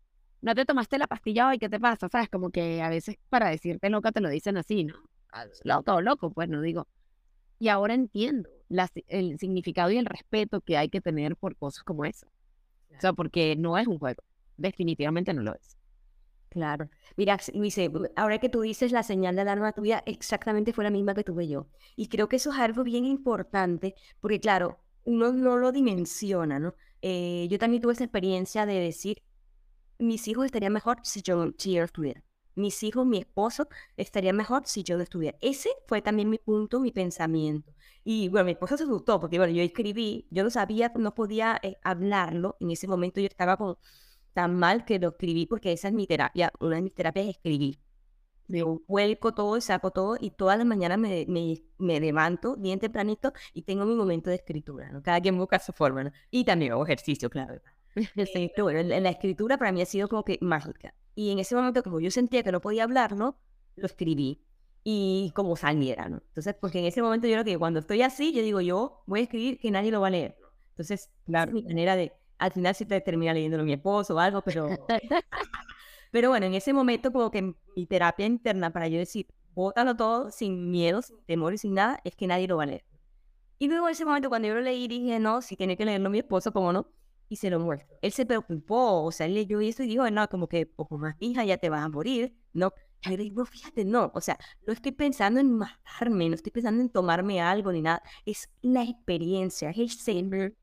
no 0.41 0.55
te 0.55 0.65
tomaste 0.65 0.97
la 0.97 1.07
pastilla 1.07 1.47
hoy, 1.49 1.59
¿qué 1.59 1.69
te 1.69 1.79
pasa? 1.79 2.09
¿Sabes? 2.09 2.29
Como 2.29 2.49
que 2.49 2.81
a 2.81 2.89
veces 2.89 3.17
para 3.29 3.49
decirte 3.49 3.89
loca 3.89 4.11
te 4.11 4.21
lo 4.21 4.29
dicen 4.29 4.57
así, 4.57 4.83
¿no? 4.83 4.95
Loco 5.63 6.01
loco, 6.01 6.31
pues 6.31 6.49
no 6.49 6.61
digo. 6.61 6.87
Y 7.59 7.69
ahora 7.69 7.93
entiendo 7.93 8.49
el 9.07 9.39
significado 9.39 9.91
y 9.91 9.97
el 9.97 10.05
respeto 10.05 10.61
que 10.61 10.77
hay 10.77 10.89
que 10.89 11.01
tener 11.01 11.35
por 11.35 11.55
cosas 11.55 11.83
como 11.83 12.05
esa. 12.05 12.27
O 12.95 12.99
sea, 12.99 13.13
porque 13.13 13.55
no 13.55 13.77
es 13.77 13.87
un 13.87 13.99
juego. 13.99 14.23
Definitivamente 14.57 15.33
no 15.33 15.41
lo 15.43 15.55
es. 15.55 15.77
Claro. 16.49 16.89
Mira, 17.15 17.37
Luis, 17.53 17.77
ahora 18.15 18.39
que 18.39 18.49
tú 18.49 18.61
dices 18.61 18.91
la 18.91 19.03
señal 19.03 19.35
de 19.35 19.41
alarma 19.41 19.73
tuya, 19.73 20.01
exactamente 20.05 20.73
fue 20.73 20.83
la 20.83 20.89
misma 20.89 21.13
que 21.13 21.23
tuve 21.23 21.47
yo. 21.47 21.67
Y 21.95 22.07
creo 22.07 22.29
que 22.29 22.37
eso 22.37 22.51
es 22.51 22.57
algo 22.59 22.83
bien 22.83 23.05
importante, 23.05 23.95
porque 24.21 24.39
claro, 24.39 24.79
uno 25.03 25.31
no 25.33 25.57
lo 25.57 25.71
dimensiona, 25.71 26.59
¿no? 26.59 26.73
Eh, 27.01 27.47
yo 27.49 27.59
también 27.59 27.81
tuve 27.81 27.93
esa 27.93 28.05
experiencia 28.05 28.65
de 28.65 28.79
decir, 28.79 29.21
mis 29.99 30.27
hijos 30.27 30.45
estarían 30.45 30.73
mejor 30.73 30.99
si 31.03 31.21
yo, 31.21 31.51
si 31.57 31.73
yo 31.73 31.83
estuviera. 31.83 32.23
Mis 32.55 32.81
hijos, 32.83 33.05
mi 33.05 33.19
esposo 33.19 33.67
estaría 33.97 34.33
mejor 34.33 34.63
si 34.65 34.83
yo 34.83 34.97
no 34.97 35.03
estuviera. 35.03 35.37
Ese 35.41 35.69
fue 35.87 36.01
también 36.01 36.29
mi 36.29 36.39
punto, 36.39 36.79
mi 36.79 36.91
pensamiento. 36.91 37.73
Y 38.03 38.29
bueno, 38.29 38.45
mi 38.45 38.51
esposo 38.53 38.77
se 38.77 38.83
asustó 38.83 39.19
porque 39.19 39.37
bueno, 39.37 39.53
yo 39.53 39.61
escribí, 39.61 40.27
yo 40.31 40.43
no 40.43 40.49
sabía, 40.49 40.91
no 40.95 41.13
podía 41.13 41.59
eh, 41.61 41.77
hablarlo. 41.83 42.57
En 42.59 42.71
ese 42.71 42.87
momento 42.87 43.19
yo 43.19 43.27
estaba 43.27 43.57
con, 43.57 43.77
tan 44.33 44.55
mal 44.55 44.85
que 44.85 44.99
lo 44.99 45.09
escribí 45.09 45.45
porque 45.45 45.71
esa 45.71 45.89
es 45.89 45.93
mi 45.93 46.07
terapia. 46.07 46.51
Una 46.59 46.77
de 46.77 46.81
mis 46.83 46.95
terapias 46.95 47.25
es 47.27 47.35
escribir. 47.35 47.79
Me 48.47 48.63
vuelco 48.87 49.33
todo, 49.33 49.59
saco 49.61 49.91
todo 49.91 50.17
y 50.19 50.31
todas 50.31 50.57
las 50.57 50.65
mañanas 50.65 50.97
me, 50.99 51.25
me, 51.27 51.63
me, 51.77 51.99
levanto 51.99 52.55
bien 52.55 52.79
tempranito 52.79 53.33
y 53.53 53.63
tengo 53.63 53.85
mi 53.85 53.93
momento 53.93 54.29
de 54.29 54.37
escritura. 54.37 54.89
¿no? 54.91 55.03
Cada 55.03 55.19
quien 55.21 55.37
busca 55.37 55.59
su 55.59 55.73
forma. 55.73 56.13
Y 56.31 56.45
también 56.45 56.71
hago 56.71 56.83
ejercicio, 56.85 57.29
claro. 57.29 57.61
en 58.15 59.03
la 59.03 59.09
escritura 59.09 59.57
para 59.57 59.71
mí 59.71 59.81
ha 59.81 59.85
sido 59.85 60.07
como 60.07 60.23
que 60.23 60.37
mágica. 60.41 60.93
Y 61.15 61.31
en 61.31 61.39
ese 61.39 61.55
momento, 61.55 61.81
como 61.83 61.99
yo 61.99 62.11
sentía 62.11 62.43
que 62.43 62.51
no 62.51 62.61
podía 62.61 62.83
hablar, 62.83 63.15
¿no? 63.15 63.39
Lo 63.75 63.85
escribí. 63.85 64.43
Y 64.83 65.31
como 65.35 65.55
saliera, 65.55 66.07
¿no? 66.07 66.21
Entonces, 66.27 66.55
porque 66.59 66.79
en 66.79 66.85
ese 66.85 67.01
momento 67.01 67.27
yo 67.27 67.35
lo 67.35 67.43
que 67.43 67.57
cuando 67.57 67.79
estoy 67.79 68.03
así, 68.03 68.31
yo 68.31 68.41
digo, 68.41 68.61
yo 68.61 69.03
voy 69.05 69.21
a 69.21 69.23
escribir 69.23 69.59
que 69.59 69.71
nadie 69.71 69.91
lo 69.91 69.99
va 69.99 70.07
a 70.07 70.11
leer. 70.11 70.37
Entonces, 70.69 71.09
claro, 71.25 71.51
mi 71.51 71.63
manera 71.63 71.95
de, 71.95 72.13
al 72.37 72.51
final 72.51 72.75
sí 72.75 72.85
te 72.85 73.01
termina 73.01 73.33
leyéndolo 73.33 73.63
mi 73.63 73.73
esposo 73.73 74.15
o 74.15 74.19
algo, 74.19 74.41
pero... 74.43 74.69
pero 76.11 76.29
bueno, 76.29 76.45
en 76.45 76.53
ese 76.53 76.71
momento 76.71 77.11
como 77.11 77.31
que 77.31 77.53
mi 77.75 77.85
terapia 77.85 78.25
interna 78.25 78.71
para 78.71 78.87
yo 78.87 78.97
decir, 78.97 79.27
bótalo 79.53 79.95
todo 79.95 80.31
sin 80.31 80.69
miedo, 80.69 81.01
sin 81.01 81.17
temor 81.25 81.53
y 81.53 81.57
sin 81.57 81.73
nada, 81.73 81.99
es 82.03 82.15
que 82.15 82.27
nadie 82.27 82.47
lo 82.47 82.57
va 82.57 82.63
a 82.63 82.67
leer. 82.67 82.85
Y 83.59 83.67
luego 83.67 83.87
en 83.87 83.93
ese 83.93 84.05
momento 84.05 84.29
cuando 84.29 84.47
yo 84.47 84.53
lo 84.53 84.61
leí 84.61 84.87
dije, 84.87 85.19
no, 85.19 85.41
si 85.41 85.55
tiene 85.55 85.75
que 85.75 85.83
leerlo 85.83 86.11
mi 86.11 86.19
esposo, 86.19 86.53
¿cómo 86.53 86.71
no? 86.71 86.87
Y 87.29 87.35
se 87.37 87.49
lo 87.49 87.59
muestro. 87.59 87.97
Él 88.01 88.11
se 88.11 88.25
preocupó, 88.25 89.03
o 89.03 89.11
sea, 89.11 89.25
él 89.25 89.33
leyó 89.33 89.59
eso 89.59 89.83
y 89.83 89.87
dijo, 89.87 90.09
no, 90.09 90.27
como 90.29 90.47
que 90.47 90.65
poco 90.65 90.97
más 90.97 91.15
hija 91.19 91.43
ya 91.45 91.57
te 91.57 91.69
vas 91.69 91.83
a 91.83 91.89
morir, 91.89 92.35
no. 92.53 92.73
Pero 93.03 93.21
digo, 93.21 93.45
fíjate, 93.45 93.85
no, 93.85 94.11
o 94.15 94.21
sea, 94.21 94.37
no 94.65 94.73
estoy 94.73 94.91
pensando 94.91 95.39
en 95.39 95.51
matarme, 95.51 96.29
no 96.29 96.35
estoy 96.35 96.51
pensando 96.51 96.81
en 96.81 96.89
tomarme 96.89 97.39
algo 97.41 97.71
ni 97.71 97.81
nada, 97.81 98.01
es 98.25 98.49
la 98.61 98.83
experiencia, 98.83 99.69
es 99.69 99.77
el 99.77 99.89
sentimiento 99.91 100.57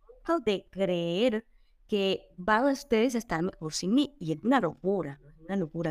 de 0.44 0.66
creer 0.70 1.46
que 1.87 2.29
van 2.37 2.66
a 2.66 2.72
ustedes 2.72 3.14
a 3.14 3.18
estar 3.18 3.42
mejor 3.42 3.72
sin 3.72 3.94
mí, 3.94 4.16
y 4.18 4.33
es 4.33 4.42
una 4.42 4.61
locura, 4.61 5.20
es 5.38 5.44
una 5.46 5.57
locura. 5.57 5.90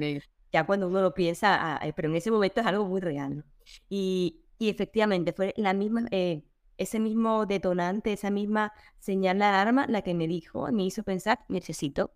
Ya 0.51 0.65
cuando 0.65 0.87
uno 0.87 1.01
lo 1.01 1.13
piensa, 1.13 1.75
ah, 1.75 1.87
eh, 1.87 1.93
pero 1.95 2.09
en 2.09 2.15
ese 2.15 2.29
momento 2.29 2.61
es 2.61 2.67
algo 2.67 2.85
muy 2.85 2.99
real, 2.99 3.45
Y, 3.89 4.41
y 4.57 4.69
efectivamente 4.69 5.33
fue 5.33 5.53
la 5.57 5.73
misma, 5.73 6.05
eh, 6.11 6.43
ese 6.77 6.99
mismo 6.99 7.45
detonante, 7.45 8.13
esa 8.13 8.31
misma 8.31 8.73
señal 8.99 9.39
de 9.39 9.45
alarma, 9.45 9.87
la 9.87 10.01
que 10.01 10.13
me 10.13 10.27
dijo, 10.27 10.71
me 10.71 10.85
hizo 10.85 11.03
pensar, 11.03 11.45
necesito, 11.49 12.13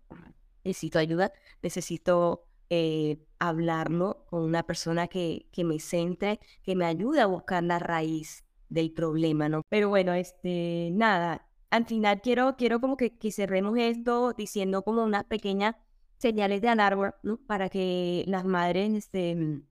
necesito 0.64 0.98
ayuda, 0.98 1.32
necesito 1.62 2.44
eh, 2.70 3.18
hablarlo 3.38 4.24
con 4.26 4.42
una 4.42 4.62
persona 4.64 5.08
que, 5.08 5.48
que 5.52 5.64
me 5.64 5.78
centre, 5.80 6.40
que 6.62 6.76
me 6.76 6.84
ayude 6.84 7.20
a 7.20 7.26
buscar 7.26 7.62
la 7.62 7.78
raíz 7.78 8.44
del 8.68 8.92
problema, 8.92 9.48
¿no? 9.48 9.62
Pero 9.68 9.88
bueno, 9.88 10.12
este, 10.12 10.90
nada, 10.92 11.48
al 11.70 11.86
final 11.86 12.20
quiero, 12.20 12.56
quiero 12.56 12.80
como 12.80 12.96
que, 12.96 13.16
que 13.18 13.32
cerremos 13.32 13.78
esto 13.78 14.32
diciendo 14.34 14.82
como 14.82 15.04
unas 15.04 15.24
pequeñas 15.24 15.76
señales 16.18 16.60
de 16.60 16.68
alarma, 16.68 17.14
¿no? 17.22 17.38
Para 17.46 17.68
que 17.68 18.24
las 18.26 18.44
madres 18.44 18.92
este, 18.94 19.62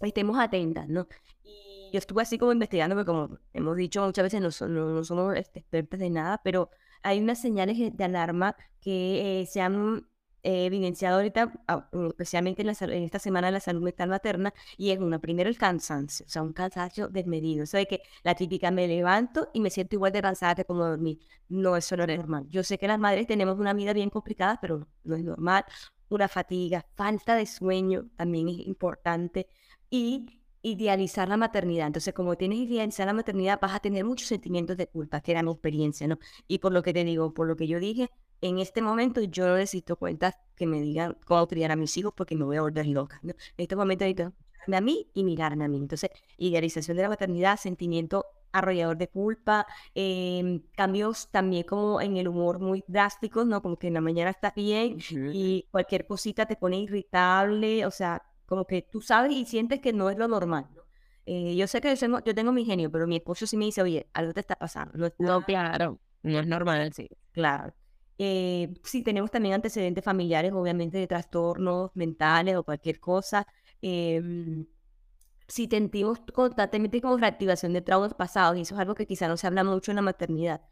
estemos 0.00 0.38
atentas, 0.38 0.88
¿no? 0.88 1.06
Yo 1.92 1.98
estuve 1.98 2.22
así 2.22 2.38
como 2.38 2.52
investigando, 2.52 2.94
porque 2.96 3.06
como 3.06 3.38
hemos 3.52 3.76
dicho 3.76 4.04
muchas 4.04 4.24
veces, 4.24 4.40
no, 4.40 4.68
no, 4.68 5.04
somos 5.04 5.36
este, 5.36 5.60
expertos 5.60 6.00
de 6.00 6.10
nada, 6.10 6.40
pero 6.42 6.70
hay 7.02 7.20
unas 7.20 7.40
señales 7.40 7.96
de 7.96 8.04
alarma 8.04 8.56
que 8.80 9.40
eh, 9.42 9.46
se 9.46 9.60
han 9.60 10.06
he 10.42 10.66
evidenciado 10.66 11.16
ahorita, 11.16 11.52
ah, 11.66 11.88
especialmente 12.08 12.62
en, 12.62 12.68
la, 12.68 12.76
en, 12.80 13.02
esta 13.02 13.18
semana 13.18 13.48
de 13.48 13.52
la 13.52 13.60
salud 13.60 13.82
mental 13.82 14.08
materna, 14.08 14.54
y 14.76 14.90
es 14.90 14.98
una, 14.98 15.18
primero 15.18 15.48
el 15.48 15.58
cansancio, 15.58 16.26
o 16.26 16.28
sea, 16.28 16.42
un 16.42 16.52
cansancio 16.52 17.08
desmedido. 17.08 17.64
Eso 17.64 17.76
de 17.76 17.86
que 17.86 18.02
la 18.22 18.34
típica 18.34 18.70
me 18.70 18.86
levanto 18.88 19.50
y 19.52 19.60
me 19.60 19.70
siento 19.70 19.96
igual 19.96 20.12
de 20.12 20.22
cansada 20.22 20.54
que 20.54 20.64
como 20.64 20.84
dormir. 20.86 21.18
No, 21.48 21.76
eso 21.76 21.96
no 21.96 22.04
es 22.04 22.16
normal. 22.16 22.46
Yo 22.48 22.62
sé 22.62 22.78
que 22.78 22.88
las 22.88 22.98
madres 22.98 23.26
tenemos 23.26 23.58
una 23.58 23.72
vida 23.74 23.92
bien 23.92 24.10
complicada, 24.10 24.58
pero 24.60 24.86
no 25.04 25.16
es 25.16 25.24
normal. 25.24 25.64
Una 26.08 26.28
fatiga, 26.28 26.86
falta 26.94 27.34
de 27.36 27.46
sueño 27.46 28.08
también 28.16 28.48
es 28.48 28.58
importante. 28.66 29.48
Y 29.90 30.40
idealizar 30.72 31.28
la 31.28 31.36
maternidad. 31.36 31.86
Entonces, 31.86 32.14
como 32.14 32.36
tienes 32.36 32.58
idealizar 32.58 33.06
la 33.06 33.12
maternidad, 33.12 33.58
vas 33.60 33.74
a 33.74 33.80
tener 33.80 34.04
muchos 34.04 34.28
sentimientos 34.28 34.76
de 34.76 34.86
culpa, 34.86 35.20
que 35.20 35.32
era 35.32 35.42
mi 35.42 35.50
experiencia, 35.50 36.06
¿no? 36.06 36.18
Y 36.46 36.58
por 36.58 36.72
lo 36.72 36.82
que 36.82 36.92
te 36.92 37.04
digo, 37.04 37.32
por 37.34 37.46
lo 37.46 37.56
que 37.56 37.66
yo 37.66 37.80
dije, 37.80 38.10
en 38.40 38.58
este 38.58 38.82
momento 38.82 39.20
yo 39.22 39.46
no 39.46 39.56
necesito 39.56 39.96
cuentas 39.96 40.34
que 40.54 40.66
me 40.66 40.80
digan 40.80 41.16
cómo 41.24 41.46
criar 41.48 41.72
a 41.72 41.76
mis 41.76 41.96
hijos 41.96 42.12
porque 42.16 42.36
me 42.36 42.44
voy 42.44 42.56
a 42.56 42.62
volver 42.62 42.86
loca. 42.86 43.18
¿no? 43.22 43.30
En 43.30 43.62
este 43.62 43.76
momento 43.76 44.04
necesito 44.04 44.32
mirarme 44.52 44.76
a 44.76 44.80
mí 44.80 45.10
y 45.14 45.24
mirarme 45.24 45.64
a 45.64 45.68
mí. 45.68 45.78
Entonces, 45.78 46.10
idealización 46.36 46.96
de 46.96 47.02
la 47.04 47.08
maternidad, 47.08 47.58
sentimiento 47.58 48.26
arrollador 48.52 48.96
de 48.96 49.08
culpa, 49.08 49.66
em, 49.94 50.62
cambios 50.74 51.28
también 51.30 51.64
como 51.64 52.00
en 52.00 52.16
el 52.16 52.28
humor 52.28 52.60
muy 52.60 52.82
drásticos, 52.86 53.46
¿no? 53.46 53.60
Como 53.62 53.76
que 53.76 53.88
en 53.88 53.94
la 53.94 54.00
mañana 54.00 54.30
estás 54.30 54.54
bien 54.54 54.98
y 55.32 55.66
cualquier 55.70 56.06
cosita 56.06 56.46
te 56.46 56.56
pone 56.56 56.80
irritable, 56.80 57.84
o 57.86 57.90
sea, 57.90 58.22
como 58.48 58.64
que 58.66 58.82
tú 58.82 59.00
sabes 59.00 59.32
y 59.32 59.44
sientes 59.44 59.80
que 59.80 59.92
no 59.92 60.10
es 60.10 60.16
lo 60.16 60.26
normal. 60.26 60.66
¿no? 60.74 60.82
Eh, 61.26 61.54
yo 61.54 61.66
sé 61.66 61.80
que 61.82 61.94
yo 61.94 61.96
tengo, 61.98 62.24
yo 62.24 62.34
tengo 62.34 62.52
mi 62.52 62.64
genio, 62.64 62.90
pero 62.90 63.06
mi 63.06 63.16
esposo 63.16 63.46
sí 63.46 63.56
me 63.58 63.66
dice, 63.66 63.82
oye, 63.82 64.08
algo 64.14 64.32
te 64.32 64.40
está 64.40 64.56
pasando. 64.56 64.96
No, 64.96 65.12
no 65.18 65.42
claro, 65.42 66.00
no 66.22 66.40
es 66.40 66.46
normal, 66.46 66.92
sí. 66.94 67.08
Claro. 67.32 67.74
Eh, 68.16 68.74
sí, 68.82 69.02
tenemos 69.02 69.30
también 69.30 69.54
antecedentes 69.54 70.02
familiares, 70.02 70.52
obviamente, 70.52 70.96
de 70.98 71.06
trastornos 71.06 71.90
mentales 71.94 72.56
o 72.56 72.64
cualquier 72.64 72.98
cosa. 72.98 73.46
Eh, 73.82 74.64
si 75.46 75.66
sentimos 75.66 76.20
constantemente 76.32 77.00
con 77.00 77.20
reactivación 77.20 77.72
de 77.72 77.82
traumas 77.82 78.14
pasados, 78.14 78.56
y 78.56 78.62
eso 78.62 78.74
es 78.74 78.80
algo 78.80 78.94
que 78.94 79.06
quizá 79.06 79.28
no 79.28 79.36
se 79.36 79.46
habla 79.46 79.64
mucho 79.64 79.92
en 79.92 79.96
la 79.96 80.02
maternidad, 80.02 80.62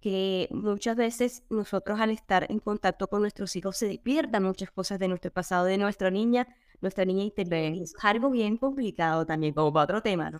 que 0.00 0.48
muchas 0.50 0.96
veces 0.96 1.44
nosotros 1.50 2.00
al 2.00 2.10
estar 2.10 2.46
en 2.50 2.58
contacto 2.60 3.08
con 3.08 3.22
nuestros 3.22 3.56
hijos 3.56 3.76
se 3.76 3.86
despiertan 3.86 4.44
muchas 4.44 4.70
cosas 4.70 4.98
de 4.98 5.08
nuestro 5.08 5.30
pasado, 5.32 5.64
de 5.64 5.78
nuestra 5.78 6.10
niña, 6.10 6.46
nuestra 6.80 7.04
niña 7.04 7.24
interior. 7.24 7.82
Es 7.82 7.94
algo 8.02 8.30
bien 8.30 8.56
complicado 8.56 9.26
también, 9.26 9.54
como 9.54 9.72
para 9.72 9.84
otro 9.84 10.02
tema, 10.02 10.30
¿no? 10.30 10.38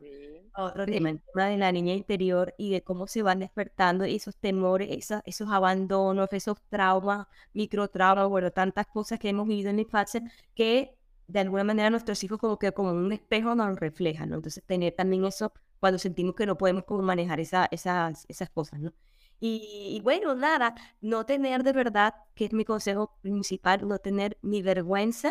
otro 0.57 0.87
tema, 0.87 1.11
el 1.11 1.21
tema 1.21 1.49
de 1.49 1.57
la 1.59 1.73
niña 1.73 1.95
interior 1.95 2.55
y 2.57 2.71
de 2.71 2.83
cómo 2.83 3.07
se 3.07 3.23
van 3.23 3.41
despertando 3.41 4.05
esos 4.05 4.37
temores, 4.37 4.89
esos, 4.91 5.21
esos 5.25 5.51
abandonos, 5.51 6.33
esos 6.33 6.59
traumas, 6.69 7.27
microtraumas, 7.53 8.29
bueno, 8.29 8.51
tantas 8.51 8.87
cosas 8.87 9.19
que 9.19 9.29
hemos 9.29 9.47
vivido 9.47 9.71
en 9.71 9.77
la 9.77 9.83
infancia 9.83 10.23
que 10.55 10.97
de 11.29 11.41
alguna 11.41 11.65
manera 11.65 11.91
nuestros 11.91 12.23
hijos 12.25 12.39
como 12.39 12.59
que 12.59 12.73
como 12.73 12.91
un 12.93 13.13
espejo 13.13 13.55
nos 13.55 13.79
reflejan, 13.79 14.31
¿no? 14.31 14.37
Entonces 14.37 14.65
tener 14.65 14.95
también 14.95 15.25
eso 15.25 15.53
cuando 15.81 15.99
sentimos 15.99 16.35
que 16.35 16.47
no 16.47 16.57
podemos 16.57 16.85
como 16.85 17.03
manejar 17.03 17.41
esa, 17.41 17.69
esas, 17.71 18.25
esas 18.29 18.49
cosas, 18.51 18.81
¿no? 18.81 18.93
Y, 19.39 19.97
y, 19.99 20.01
bueno, 20.01 20.35
nada, 20.35 20.75
no 21.03 21.27
tener 21.27 21.63
de 21.63 21.73
verdad, 21.73 22.15
que 22.35 22.47
es 22.47 22.55
mi 22.55 22.65
consejo 22.65 23.19
principal, 23.21 23.87
no 23.87 23.99
tener 23.99 24.39
ni 24.41 24.63
vergüenza 24.63 25.31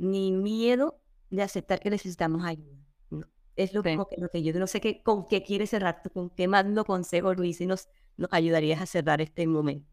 ni 0.00 0.32
miedo 0.32 0.98
de 1.28 1.42
aceptar 1.42 1.78
que 1.78 1.90
necesitamos 1.90 2.44
ayuda. 2.44 2.78
Es 3.54 3.74
lo, 3.74 3.82
que, 3.82 3.96
lo 4.16 4.28
que 4.30 4.42
yo 4.42 4.58
no 4.58 4.66
sé 4.66 4.80
qué, 4.80 5.02
con 5.02 5.28
qué 5.28 5.42
quieres 5.42 5.68
cerrar, 5.70 6.00
con 6.14 6.30
qué 6.30 6.46
lo 6.46 6.84
consejo, 6.86 7.34
Luis, 7.34 7.60
y 7.60 7.66
nos, 7.66 7.90
nos 8.16 8.32
ayudarías 8.32 8.80
a 8.80 8.86
cerrar 8.86 9.20
este 9.20 9.46
momento. 9.46 9.86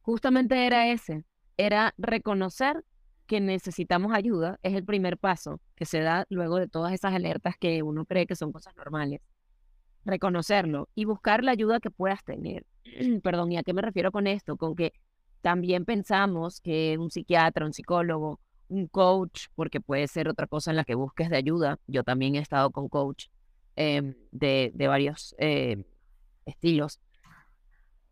Justamente 0.00 0.66
era 0.66 0.88
ese, 0.88 1.24
era 1.56 1.94
reconocer 1.96 2.84
que 3.26 3.40
necesitamos 3.40 4.12
ayuda, 4.12 4.58
es 4.64 4.74
el 4.74 4.84
primer 4.84 5.16
paso 5.16 5.60
que 5.76 5.84
se 5.84 6.00
da 6.00 6.26
luego 6.28 6.56
de 6.56 6.66
todas 6.66 6.92
esas 6.92 7.14
alertas 7.14 7.54
que 7.56 7.84
uno 7.84 8.04
cree 8.04 8.26
que 8.26 8.34
son 8.34 8.50
cosas 8.50 8.74
normales. 8.74 9.20
Reconocerlo 10.04 10.88
y 10.96 11.04
buscar 11.04 11.44
la 11.44 11.52
ayuda 11.52 11.78
que 11.78 11.90
puedas 11.90 12.24
tener. 12.24 12.66
Perdón, 13.22 13.52
¿y 13.52 13.58
a 13.58 13.62
qué 13.62 13.72
me 13.72 13.82
refiero 13.82 14.10
con 14.10 14.26
esto? 14.26 14.56
Con 14.56 14.74
que 14.74 14.92
también 15.42 15.84
pensamos 15.84 16.60
que 16.60 16.96
un 16.98 17.12
psiquiatra, 17.12 17.64
un 17.64 17.72
psicólogo 17.72 18.40
un 18.72 18.86
coach, 18.86 19.46
porque 19.54 19.80
puede 19.80 20.08
ser 20.08 20.28
otra 20.28 20.46
cosa 20.46 20.70
en 20.70 20.76
la 20.76 20.84
que 20.84 20.94
busques 20.94 21.28
de 21.30 21.36
ayuda. 21.36 21.78
Yo 21.86 22.04
también 22.04 22.34
he 22.34 22.38
estado 22.38 22.70
con 22.70 22.88
coach 22.88 23.26
em, 23.76 24.14
de, 24.30 24.72
de, 24.74 24.88
varios 24.88 25.34
em, 25.38 25.84
estilos. 26.46 27.00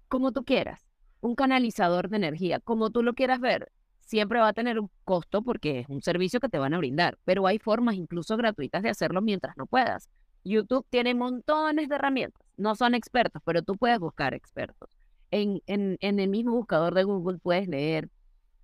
Como 0.08 0.32
tú 0.32 0.44
quieras, 0.44 0.86
un 1.20 1.34
canalizador 1.34 2.08
de 2.08 2.16
energía, 2.18 2.60
como 2.60 2.90
tú 2.90 3.02
lo 3.02 3.14
quieras 3.14 3.40
ver, 3.40 3.72
siempre 4.00 4.40
va 4.40 4.48
a 4.48 4.52
tener 4.52 4.78
un 4.78 4.90
costo 5.04 5.42
porque 5.42 5.80
es 5.80 5.88
un 5.88 6.02
servicio 6.02 6.40
que 6.40 6.48
te 6.48 6.58
van 6.58 6.74
a 6.74 6.78
brindar, 6.78 7.18
pero 7.24 7.46
hay 7.46 7.58
formas 7.58 7.94
incluso 7.94 8.36
gratuitas 8.36 8.82
de 8.82 8.90
hacerlo 8.90 9.22
mientras 9.22 9.56
no 9.56 9.66
puedas. 9.66 10.10
YouTube 10.44 10.86
tiene 10.90 11.14
montones 11.14 11.88
de 11.88 11.94
herramientas, 11.94 12.42
no 12.56 12.74
son 12.74 12.94
expertos, 12.94 13.42
pero 13.44 13.62
tú 13.62 13.76
puedes 13.76 13.98
buscar 13.98 14.34
expertos. 14.34 14.90
En, 15.30 15.62
en, 15.66 15.96
en 16.00 16.18
el 16.18 16.28
mismo 16.28 16.52
buscador 16.52 16.94
de 16.94 17.04
Google 17.04 17.38
puedes 17.38 17.68
leer 17.68 18.08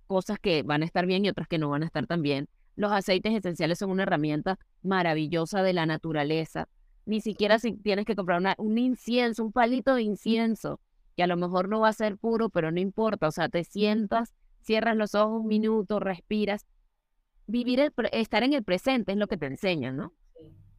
cosas 0.07 0.39
que 0.39 0.63
van 0.63 0.81
a 0.81 0.85
estar 0.85 1.05
bien 1.05 1.25
y 1.25 1.29
otras 1.29 1.47
que 1.47 1.59
no 1.59 1.69
van 1.69 1.83
a 1.83 1.85
estar 1.85 2.07
tan 2.07 2.21
bien. 2.21 2.47
Los 2.75 2.91
aceites 2.91 3.33
esenciales 3.33 3.79
son 3.79 3.89
una 3.89 4.03
herramienta 4.03 4.59
maravillosa 4.83 5.63
de 5.63 5.73
la 5.73 5.85
naturaleza. 5.85 6.67
Ni 7.05 7.21
siquiera 7.21 7.59
si 7.59 7.73
tienes 7.73 8.05
que 8.05 8.15
comprar 8.15 8.39
una, 8.39 8.55
un 8.57 8.77
incienso, 8.77 9.43
un 9.43 9.51
palito 9.51 9.95
de 9.95 10.03
incienso, 10.03 10.79
que 11.15 11.23
a 11.23 11.27
lo 11.27 11.37
mejor 11.37 11.69
no 11.69 11.79
va 11.79 11.89
a 11.89 11.93
ser 11.93 12.17
puro, 12.17 12.49
pero 12.49 12.71
no 12.71 12.79
importa. 12.79 13.27
O 13.27 13.31
sea, 13.31 13.49
te 13.49 13.63
sientas, 13.63 14.35
cierras 14.61 14.95
los 14.95 15.15
ojos 15.15 15.41
un 15.41 15.47
minuto, 15.47 15.99
respiras. 15.99 16.67
Vivir, 17.47 17.79
el, 17.79 17.93
estar 18.11 18.43
en 18.43 18.53
el 18.53 18.63
presente 18.63 19.13
es 19.13 19.17
lo 19.17 19.27
que 19.27 19.37
te 19.37 19.47
enseñan, 19.47 19.97
¿no? 19.97 20.13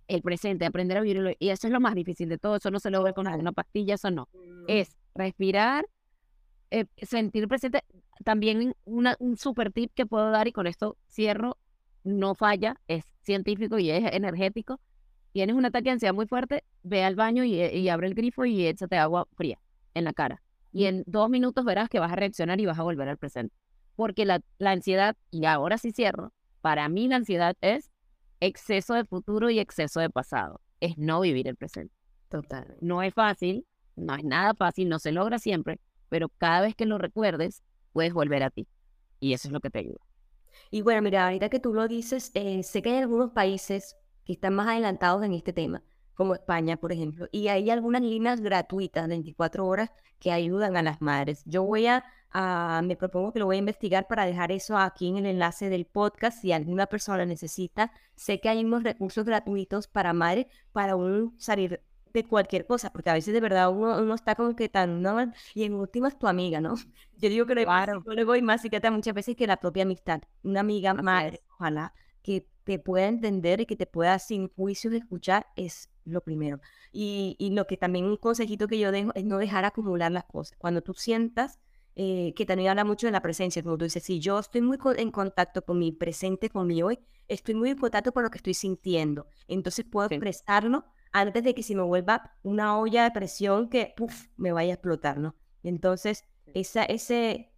El 0.07 0.23
presente, 0.23 0.67
aprender 0.67 0.99
a 0.99 1.01
vivirlo. 1.01 1.33
Y 1.39 1.49
eso 1.49 1.67
es 1.67 1.73
lo 1.73 1.81
más 1.81 1.95
difícil 1.95 2.29
de 2.29 2.39
todo. 2.39 2.57
Eso 2.57 2.71
no 2.71 2.79
se 2.79 2.91
lo 2.91 3.03
ve 3.03 3.13
con 3.13 3.27
alguna 3.27 3.53
pastilla, 3.53 3.95
eso 3.95 4.11
no. 4.11 4.29
Mm. 4.33 4.65
Es 4.69 4.97
respirar, 5.15 5.87
eh, 6.71 6.85
sentir 7.03 7.49
presente. 7.49 7.83
También 8.25 8.75
un 8.85 9.37
super 9.37 9.73
tip 9.73 9.93
que 9.95 10.07
puedo 10.07 10.31
dar 10.31 10.49
y 10.49 10.53
con 10.53 10.67
esto 10.67 10.97
cierro, 11.09 11.57
no 12.05 12.35
falla, 12.35 12.81
es 12.89 13.05
científico 13.23 13.79
y 13.79 13.91
es 13.91 14.13
energético. 14.13 14.81
Tienes 15.33 15.57
un 15.57 15.65
ataque 15.65 15.85
de 15.85 15.91
ansiedad 15.91 16.15
muy 16.15 16.27
fuerte, 16.27 16.65
ve 16.83 17.05
al 17.05 17.15
baño 17.15 17.45
y, 17.45 17.89
abre 17.89 18.07
el 18.07 18.15
grifo 18.15 18.45
y 18.45 18.67
échate 18.67 18.97
agua 18.97 19.27
fría 19.35 19.61
en 19.95 20.05
la 20.05 20.13
cara. 20.13 20.43
Y 20.73 20.87
en 20.87 21.05
dos 21.07 21.29
minutos 21.31 21.65
verás 21.65 21.89
que 21.89 21.99
vas 21.99 22.13
a 22.13 22.17
reaccionar 22.17 22.61
y 22.61 22.67
vas 22.67 22.79
a 22.79 22.83
volver 22.83 23.09
al 23.09 23.19
presente. 23.19 23.55
Porque 23.95 24.25
la, 24.25 24.41
la 24.59 24.71
ansiedad, 24.71 25.17
y 25.31 25.45
ahora 25.45 25.79
sí 25.79 25.93
cierro, 25.93 26.33
para 26.61 26.89
mí 26.89 27.09
la 27.09 27.17
ansiedad 27.17 27.57
es 27.61 27.91
exceso 28.41 28.95
de 28.95 29.05
futuro 29.05 29.51
y 29.51 29.59
exceso 29.59 30.01
de 30.01 30.11
pasado. 30.11 30.61
Es 30.81 30.97
no 30.99 31.21
vivir 31.21 31.49
el 31.49 31.57
presente. 31.57 31.95
Total. 32.29 32.77
No 32.81 33.03
es 33.03 33.15
fácil, 33.15 33.67
no 33.97 34.15
es 34.15 34.25
nada 34.25 34.55
fácil, 34.55 34.89
no 34.89 34.99
se 34.99 35.13
logra 35.13 35.39
siempre, 35.39 35.81
pero 36.09 36.29
cada 36.29 36.63
vez 36.63 36.75
que 36.75 36.87
lo 36.87 36.99
recuerdes, 36.99 37.63
puedes 37.99 38.13
volver 38.13 38.45
a 38.45 38.51
ti. 38.51 38.69
Y 39.19 39.33
eso 39.33 39.49
es 39.49 39.53
lo 39.53 39.59
que 39.59 39.71
te 39.71 39.81
ayuda. 39.81 39.99
Y 40.71 40.83
bueno, 40.83 41.03
mira, 41.03 41.25
ahorita 41.25 41.49
que 41.49 41.59
tú 41.59 41.75
lo 41.75 41.89
dices, 41.89 42.31
eh, 42.35 42.63
sé 42.63 42.81
que 42.81 42.91
hay 42.91 42.99
algunos 42.99 43.33
países 43.33 43.97
que 44.25 44.35
están 44.35 44.55
más 44.55 44.69
adelantados 44.69 45.25
en 45.25 45.33
este 45.33 45.53
tema, 45.53 45.83
como 46.15 46.35
España, 46.35 46.77
por 46.77 46.93
ejemplo, 46.93 47.27
y 47.33 47.49
hay 47.49 47.71
algunas 47.71 48.03
líneas 48.03 48.41
gratuitas, 48.41 49.09
24 49.09 49.67
horas, 49.67 49.91
que 50.21 50.31
ayudan 50.31 50.77
a 50.77 50.83
las 50.85 51.03
madres. 51.03 51.43
Yo 51.45 51.65
voy 51.65 51.89
a, 51.89 52.05
me 52.85 52.95
propongo 52.95 53.33
que 53.33 53.41
lo 53.41 53.47
voy 53.47 53.57
a 53.57 53.59
investigar 53.59 54.07
para 54.07 54.25
dejar 54.25 54.53
eso 54.53 54.79
aquí 54.79 55.09
en 55.09 55.17
el 55.17 55.27
enlace 55.27 55.69
del 55.69 55.85
podcast. 55.85 56.41
Si 56.41 56.53
alguna 56.53 56.87
persona 56.87 57.27
necesita, 57.27 57.91
sé 58.15 58.39
que 58.39 58.49
hay 58.49 58.65
unos 58.65 58.85
recursos 58.85 59.25
gratuitos 59.25 59.89
para 59.89 60.13
madres 60.13 60.47
para 60.71 60.95
un 60.95 61.35
salir 61.37 61.83
de 62.13 62.25
cualquier 62.25 62.67
cosa, 62.67 62.91
porque 62.93 63.11
a 63.11 63.15
veces 63.15 63.35
de 63.35 63.41
verdad 63.41 63.71
uno, 63.71 63.99
uno 64.01 64.15
está 64.15 64.35
como 64.35 64.55
que 64.57 64.69
tan, 64.69 65.03
¿no? 65.03 65.33
Y 65.55 65.65
en 65.65 65.75
última 65.75 66.09
es 66.09 66.19
tu 66.19 66.27
amiga, 66.27 66.61
¿no? 66.61 66.75
Yo 67.17 67.29
digo 67.29 67.47
que 67.47 67.55
le 67.55 67.65
claro. 67.65 68.03
voy 68.27 68.43
más 68.43 68.63
psiquiatra 68.63 68.91
muchas 68.91 69.15
veces 69.15 69.37
que 69.37 69.47
la 69.47 69.57
propia 69.57 69.83
amistad. 69.83 70.23
Una 70.43 70.61
amiga 70.61 70.95
madre, 70.95 71.43
ojalá, 71.55 71.93
que 72.23 72.47
te 72.65 72.79
pueda 72.79 73.07
entender 73.07 73.61
y 73.61 73.67
que 73.67 73.77
te 73.77 73.87
pueda 73.87 74.19
sin 74.19 74.49
juicios 74.49 74.93
escuchar 74.95 75.47
es 75.57 75.91
lo 76.05 76.21
primero. 76.21 76.61
Y, 76.93 77.37
y 77.39 77.51
lo 77.51 77.67
que 77.67 77.77
también 77.77 78.05
un 78.05 78.17
consejito 78.17 78.69
que 78.69 78.79
yo 78.79 78.93
dejo 78.93 79.13
es 79.15 79.25
no 79.25 79.39
dejar 79.39 79.65
acumular 79.65 80.13
las 80.13 80.25
cosas. 80.25 80.57
Cuando 80.59 80.83
tú 80.83 80.95
sientas 80.95 81.59
eh, 82.01 82.33
que 82.37 82.47
también 82.47 82.71
habla 82.71 82.85
mucho 82.85 83.09
de 83.09 83.11
la 83.11 83.23
presencia, 83.23 83.61
como 83.61 83.77
tú 83.77 83.83
dices, 83.83 84.05
si 84.05 84.21
yo 84.21 84.39
estoy 84.39 84.61
muy 84.61 84.79
en 84.97 85.11
contacto 85.11 85.63
con 85.63 85.81
mi 85.81 85.91
presente, 85.91 86.49
con 86.49 86.69
mi 86.69 86.81
hoy, 86.81 87.01
estoy 87.27 87.57
muy 87.57 87.71
en 87.71 87.77
contacto 87.77 88.13
con 88.13 88.23
lo 88.23 88.31
que 88.31 88.39
estoy 88.39 88.55
sintiendo. 88.55 89.27
Entonces 89.49 89.85
puedo 89.85 90.07
expresarlo 90.09 90.85
antes 91.13 91.45
de 91.45 91.55
que 91.55 91.63
se 91.63 91.75
me 91.75 91.83
vuelva 91.83 92.37
una 92.43 92.79
olla 92.79 93.05
de 93.05 93.11
presión 93.11 93.69
que 93.69 93.95
puff, 93.97 94.27
me 94.37 94.53
vaya 94.53 94.73
a 94.73 94.75
explotar, 94.75 95.19
¿no? 95.19 95.37
Entonces, 95.63 96.25
esa, 96.55 96.85
ese 96.85 97.53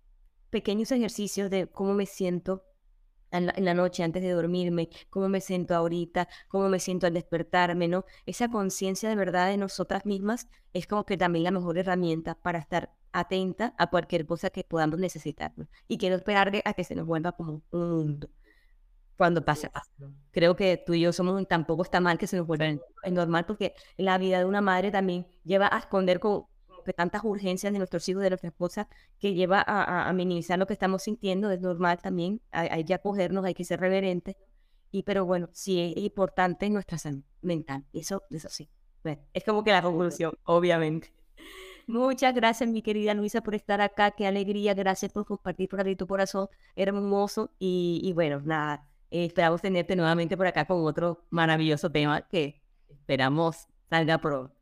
pequeños 0.51 0.91
ejercicios 0.93 1.51
de 1.51 1.69
cómo 1.69 1.95
me 1.95 2.07
siento 2.07 2.65
en 3.33 3.47
la, 3.65 3.75
noche 3.75 4.03
antes 4.03 4.23
de 4.23 4.31
dormirme, 4.31 4.89
cómo 5.09 5.29
me 5.29 5.41
siento 5.41 5.77
ahorita, 5.77 6.29
cómo 6.49 6.69
me 6.69 6.81
siento 6.81 7.07
al 7.07 7.15
despertarme, 7.15 7.87
¿no? 7.87 8.05
Esa 8.27 8.49
conciencia 8.49 9.09
de 9.09 9.15
verdad 9.15 9.49
de 9.49 9.57
nosotras 9.57 10.05
mismas 10.05 10.49
es 10.73 10.89
como 10.89 11.07
que 11.07 11.17
también 11.17 11.45
la 11.45 11.53
mejor 11.53 11.79
herramienta 11.79 12.35
para 12.35 12.59
estar 12.59 12.93
atenta 13.13 13.75
a 13.79 13.89
cualquier 13.89 14.27
cosa 14.27 14.51
que 14.51 14.65
podamos 14.65 14.99
necesitar. 14.99 15.53
Y 15.87 15.99
quiero 15.99 16.17
esperar 16.17 16.51
a 16.65 16.75
que 16.75 16.85
se 16.85 16.97
nos 16.97 17.07
vuelva 17.07 17.33
como 17.33 17.63
un 17.71 17.91
mundo 17.91 18.31
cuando 19.21 19.45
pase, 19.45 19.71
Creo 20.31 20.57
que 20.57 20.79
tú 20.79 20.95
y 20.95 21.01
yo 21.03 21.13
somos, 21.13 21.47
tampoco 21.47 21.83
está 21.83 22.01
mal 22.01 22.17
que 22.17 22.27
se 22.27 22.39
nos 22.39 22.47
vuelva 22.47 22.69
es 22.69 23.13
normal 23.13 23.45
porque 23.45 23.75
la 23.99 24.17
vida 24.17 24.39
de 24.39 24.47
una 24.47 24.63
madre 24.63 24.91
también 24.91 25.27
lleva 25.45 25.69
a 25.71 25.79
esconder 25.79 26.21
con, 26.21 26.47
tantas 26.97 27.23
urgencias 27.23 27.71
de 27.71 27.79
nuestros 27.79 28.09
hijos, 28.09 28.23
de 28.23 28.31
nuestra 28.31 28.49
esposa, 28.49 28.89
que 29.19 29.35
lleva 29.35 29.63
a, 29.67 30.11
minimizar 30.15 30.59
lo 30.59 30.67
que 30.67 30.73
estamos 30.73 31.03
sintiendo, 31.03 31.51
es 31.51 31.61
normal 31.61 31.99
también, 32.01 32.41
hay, 32.51 32.83
que 32.87 32.95
acogernos, 32.95 33.45
hay 33.45 33.53
que 33.53 33.65
ser 33.65 33.79
reverentes, 33.79 34.37
y 34.91 35.03
pero 35.03 35.27
bueno, 35.27 35.51
sí 35.53 35.93
es 35.95 36.03
importante 36.03 36.71
nuestra 36.71 36.97
salud 36.97 37.23
mental, 37.43 37.85
eso, 37.93 38.23
eso 38.31 38.49
sí, 38.49 38.71
es 39.35 39.45
como 39.45 39.63
que 39.63 39.73
la 39.73 39.83
conclusión, 39.83 40.33
obviamente. 40.45 41.13
Muchas 41.87 42.35
gracias, 42.35 42.71
mi 42.71 42.81
querida 42.81 43.13
Luisa, 43.13 43.43
por 43.43 43.55
estar 43.55 43.81
acá. 43.81 44.13
Qué 44.13 44.25
alegría. 44.25 44.75
Gracias 44.75 45.11
por 45.13 45.27
compartir 45.27 45.69
por 45.69 45.85
ahí 45.85 45.97
tu 45.97 46.07
corazón 46.07 46.47
hermoso. 46.77 47.51
Y, 47.59 48.01
y 48.05 48.13
bueno, 48.13 48.41
nada, 48.45 48.90
eh, 49.11 49.27
esperamos 49.27 49.61
tenerte 49.61 49.97
nuevamente 49.97 50.37
por 50.37 50.47
acá 50.47 50.65
con 50.65 50.85
otro 50.85 51.27
maravilloso 51.31 51.91
tema 51.91 52.23
que 52.23 52.63
esperamos 52.89 53.67
salga 53.89 54.19
pronto. 54.19 54.55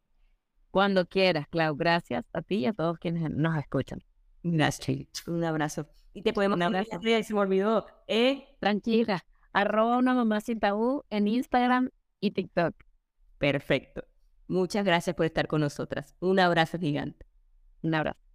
Cuando 0.70 1.06
quieras, 1.06 1.46
Clau. 1.48 1.76
Gracias 1.76 2.24
a 2.32 2.42
ti 2.42 2.56
y 2.56 2.66
a 2.66 2.72
todos 2.72 2.98
quienes 2.98 3.30
nos 3.30 3.56
escuchan. 3.56 4.02
Gracias. 4.42 5.26
Un 5.26 5.44
abrazo. 5.44 5.86
Y 6.12 6.22
te 6.22 6.32
podemos... 6.32 6.56
Un 6.56 6.62
abrazo. 6.62 7.00
Se 7.00 7.34
me 7.34 7.40
olvidó. 7.40 7.86
Eh, 8.06 8.46
Tranquila. 8.60 9.24
Arroba 9.52 9.98
una 9.98 10.14
mamá 10.14 10.40
sin 10.40 10.60
tabú 10.60 11.04
en 11.10 11.26
Instagram 11.28 11.90
y 12.20 12.32
TikTok. 12.32 12.74
Perfecto. 13.38 14.04
Muchas 14.46 14.84
gracias 14.84 15.14
por 15.16 15.26
estar 15.26 15.46
con 15.46 15.60
nosotras. 15.60 16.14
Un 16.20 16.38
abrazo 16.38 16.78
gigante. 16.78 17.26
Un 17.82 17.94
abrazo. 17.94 18.27